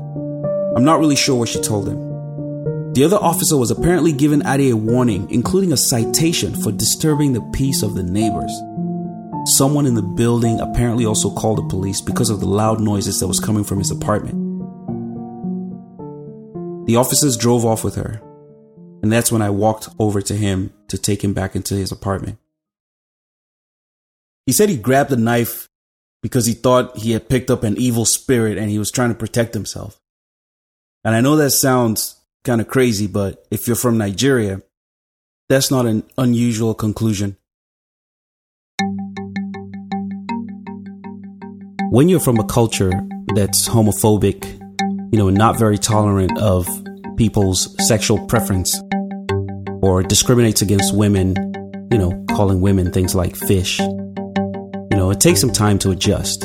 I'm 0.77 0.85
not 0.85 1.01
really 1.01 1.17
sure 1.17 1.37
what 1.37 1.49
she 1.49 1.61
told 1.61 1.89
him. 1.89 2.93
The 2.93 3.05
other 3.05 3.17
officer 3.17 3.57
was 3.57 3.73
apparently 3.73 4.13
giving 4.13 4.47
Ade 4.47 4.73
a 4.73 4.77
warning, 4.77 5.29
including 5.31 5.73
a 5.73 5.77
citation 5.77 6.55
for 6.55 6.71
disturbing 6.71 7.33
the 7.33 7.51
peace 7.53 7.83
of 7.83 7.95
the 7.95 8.05
neighbors. 8.05 8.53
Someone 9.47 9.87
in 9.87 9.95
the 9.95 10.03
building 10.03 10.61
apparently 10.61 11.07
also 11.07 11.35
called 11.35 11.59
the 11.59 11.69
police 11.69 12.01
because 12.01 12.31
of 12.31 12.41
the 12.41 12.47
loud 12.47 12.81
noises 12.81 13.19
that 13.19 13.27
was 13.29 13.41
coming 13.41 13.65
from 13.65 13.79
his 13.79 13.91
apartment. 13.91 14.37
The 16.87 16.97
officers 16.97 17.37
drove 17.37 17.65
off 17.65 17.83
with 17.83 17.97
her, 17.97 18.21
and 19.03 19.11
that's 19.11 19.33
when 19.33 19.43
I 19.43 19.51
walked 19.51 19.89
over 19.99 20.21
to 20.23 20.37
him 20.37 20.73
to 20.89 20.99
take 20.99 21.25
him 21.25 21.33
back 21.33 21.57
into 21.57 21.75
his 21.75 21.91
apartment. 21.91 22.39
He 24.47 24.53
said 24.53 24.69
he 24.69 24.77
grabbed 24.77 25.13
a 25.13 25.17
knife 25.17 25.70
because 26.23 26.47
he 26.47 26.53
thought 26.53 26.97
he 26.97 27.13
had 27.13 27.29
picked 27.29 27.51
up 27.51 27.63
an 27.63 27.77
evil 27.77 28.05
spirit 28.05 28.59
and 28.59 28.71
he 28.71 28.79
was 28.79 28.91
trying 28.91 29.11
to 29.11 29.15
protect 29.15 29.55
himself. 29.55 30.01
And 31.05 31.15
I 31.15 31.21
know 31.21 31.37
that 31.37 31.51
sounds 31.51 32.21
kind 32.45 32.61
of 32.61 32.69
crazy, 32.69 33.07
but 33.07 33.47
if 33.51 33.67
you're 33.67 33.77
from 33.77 33.99
Nigeria, 33.99 34.63
that's 35.49 35.71
not 35.71 35.87
an 35.87 36.05
unusual 36.19 36.75
conclusion. 36.75 37.37
When 41.91 42.09
you're 42.09 42.21
from 42.21 42.39
a 42.39 42.45
culture 42.45 42.93
that's 43.35 43.69
homophobic 43.69 44.61
you 45.13 45.19
know, 45.19 45.29
not 45.29 45.59
very 45.59 45.77
tolerant 45.77 46.39
of 46.39 46.67
people's 47.17 47.75
sexual 47.87 48.25
preference 48.27 48.81
or 49.83 50.03
discriminates 50.03 50.63
against 50.63 50.95
women, 50.95 51.35
you 51.91 51.99
know, 51.99 52.25
calling 52.31 52.61
women 52.61 52.93
things 52.93 53.15
like 53.15 53.35
fish. 53.35 53.81
It 55.21 55.25
takes 55.25 55.41
some 55.43 55.53
time 55.53 55.79
to 55.81 55.91
adjust. 55.91 56.45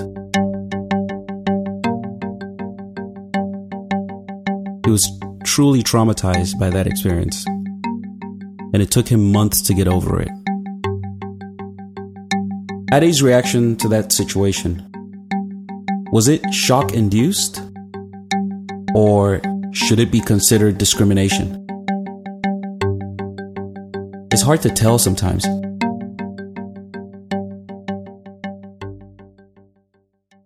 He 4.84 4.92
was 4.92 5.10
truly 5.46 5.82
traumatized 5.82 6.60
by 6.60 6.70
that 6.72 6.86
experience, 6.86 7.46
and 7.46 8.82
it 8.82 8.92
took 8.92 9.08
him 9.08 9.32
months 9.32 9.62
to 9.62 9.74
get 9.74 9.88
over 9.88 10.22
it. 10.22 10.28
Ade's 12.92 13.24
reaction 13.24 13.78
to 13.78 13.88
that 13.88 14.12
situation 14.12 14.86
was 16.12 16.28
it 16.28 16.54
shock 16.54 16.92
induced? 16.92 17.62
Or 18.94 19.42
should 19.72 20.02
it 20.02 20.12
be 20.12 20.20
considered 20.20 20.78
discrimination? 20.78 21.66
It's 24.34 24.42
hard 24.42 24.62
to 24.64 24.70
tell 24.70 25.00
sometimes. 25.00 25.46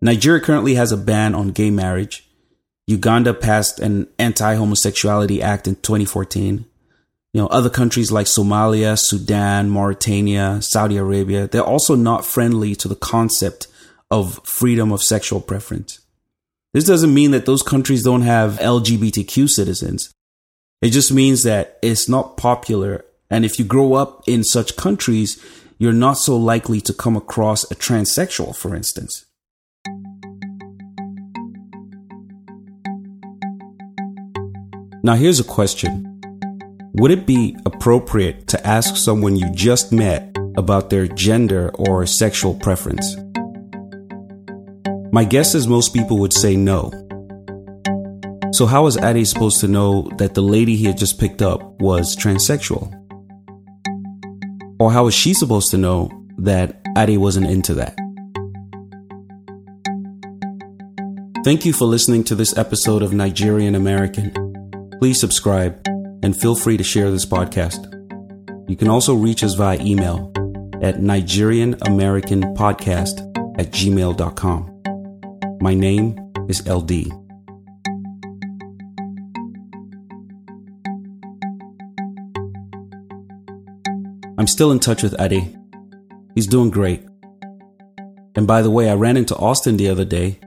Nigeria 0.09 0.41
currently 0.41 0.73
has 0.73 0.91
a 0.91 0.97
ban 0.97 1.35
on 1.35 1.51
gay 1.51 1.69
marriage. 1.69 2.27
Uganda 2.87 3.31
passed 3.31 3.79
an 3.79 4.07
anti 4.17 4.55
homosexuality 4.55 5.39
act 5.39 5.67
in 5.67 5.75
2014. 5.75 6.65
You 7.31 7.41
know, 7.41 7.45
other 7.45 7.69
countries 7.69 8.11
like 8.11 8.25
Somalia, 8.25 8.97
Sudan, 8.97 9.69
Mauritania, 9.69 10.63
Saudi 10.63 10.97
Arabia, 10.97 11.45
they're 11.45 11.61
also 11.61 11.93
not 11.93 12.25
friendly 12.25 12.73
to 12.77 12.87
the 12.87 12.95
concept 12.95 13.67
of 14.09 14.43
freedom 14.43 14.91
of 14.91 15.03
sexual 15.03 15.41
preference. 15.41 15.99
This 16.73 16.85
doesn't 16.85 17.13
mean 17.13 17.29
that 17.29 17.45
those 17.45 17.61
countries 17.61 18.03
don't 18.03 18.23
have 18.23 18.57
LGBTQ 18.57 19.47
citizens. 19.47 20.11
It 20.81 20.89
just 20.89 21.11
means 21.11 21.43
that 21.43 21.77
it's 21.83 22.09
not 22.09 22.35
popular. 22.35 23.05
And 23.29 23.45
if 23.45 23.59
you 23.59 23.65
grow 23.65 23.93
up 23.93 24.23
in 24.25 24.43
such 24.43 24.75
countries, 24.75 25.39
you're 25.77 25.93
not 25.93 26.13
so 26.13 26.35
likely 26.35 26.81
to 26.81 26.93
come 26.93 27.15
across 27.15 27.63
a 27.69 27.75
transsexual, 27.75 28.55
for 28.55 28.75
instance. 28.75 29.27
Now, 35.01 35.15
here's 35.15 35.39
a 35.39 35.45
question 35.45 36.19
Would 36.95 37.11
it 37.11 37.25
be 37.25 37.55
appropriate 37.65 38.47
to 38.47 38.67
ask 38.67 38.97
someone 38.97 39.37
you 39.37 39.49
just 39.53 39.93
met 39.93 40.35
about 40.57 40.89
their 40.89 41.07
gender 41.07 41.71
or 41.75 42.05
sexual 42.05 42.53
preference? 42.53 43.15
My 45.13 45.23
guess 45.23 45.55
is 45.55 45.67
most 45.67 45.93
people 45.93 46.17
would 46.19 46.33
say 46.33 46.57
no. 46.57 46.91
So, 48.51 48.65
how 48.65 48.83
was 48.83 48.95
supposed 49.29 49.61
to 49.61 49.69
know 49.69 50.09
that 50.17 50.33
the 50.33 50.41
lady 50.41 50.75
he 50.75 50.85
had 50.85 50.97
just 50.97 51.17
picked 51.17 51.41
up 51.41 51.79
was 51.79 52.15
transsexual? 52.17 52.93
Or 54.79 54.91
how 54.91 55.05
was 55.05 55.13
she 55.13 55.33
supposed 55.33 55.71
to 55.71 55.77
know 55.77 56.11
that 56.39 56.81
Ade 56.97 57.17
wasn't 57.17 57.49
into 57.49 57.73
that? 57.75 57.95
Thank 61.45 61.65
you 61.65 61.71
for 61.71 61.85
listening 61.85 62.25
to 62.25 62.35
this 62.35 62.57
episode 62.57 63.01
of 63.01 63.13
Nigerian 63.13 63.75
American. 63.75 64.48
Please 64.99 65.17
subscribe 65.17 65.81
and 66.23 66.35
feel 66.35 66.55
free 66.55 66.75
to 66.75 66.83
share 66.83 67.09
this 67.09 67.25
podcast. 67.25 67.85
You 68.69 68.75
can 68.75 68.89
also 68.89 69.15
reach 69.15 69.45
us 69.45 69.53
via 69.53 69.79
email 69.79 70.29
at 70.81 70.97
NigerianAmericanPodcast 70.97 73.57
at 73.57 73.71
gmail.com. 73.71 75.57
My 75.61 75.73
name 75.73 76.19
is 76.49 76.67
LD. 76.67 77.13
I'm 84.37 84.47
still 84.47 84.73
in 84.73 84.79
touch 84.79 85.01
with 85.01 85.17
Ade. 85.17 85.57
He's 86.35 86.47
doing 86.47 86.71
great. 86.71 87.05
And 88.35 88.45
by 88.45 88.61
the 88.61 88.69
way, 88.69 88.89
I 88.89 88.95
ran 88.95 89.15
into 89.15 89.37
Austin 89.37 89.77
the 89.77 89.87
other 89.87 90.03
day, 90.03 90.41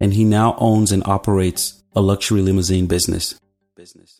and 0.00 0.14
he 0.14 0.24
now 0.24 0.56
owns 0.56 0.90
and 0.90 1.06
operates 1.06 1.82
a 1.94 2.00
luxury 2.00 2.40
limousine 2.40 2.86
business. 2.86 3.38
Business. 3.78 4.17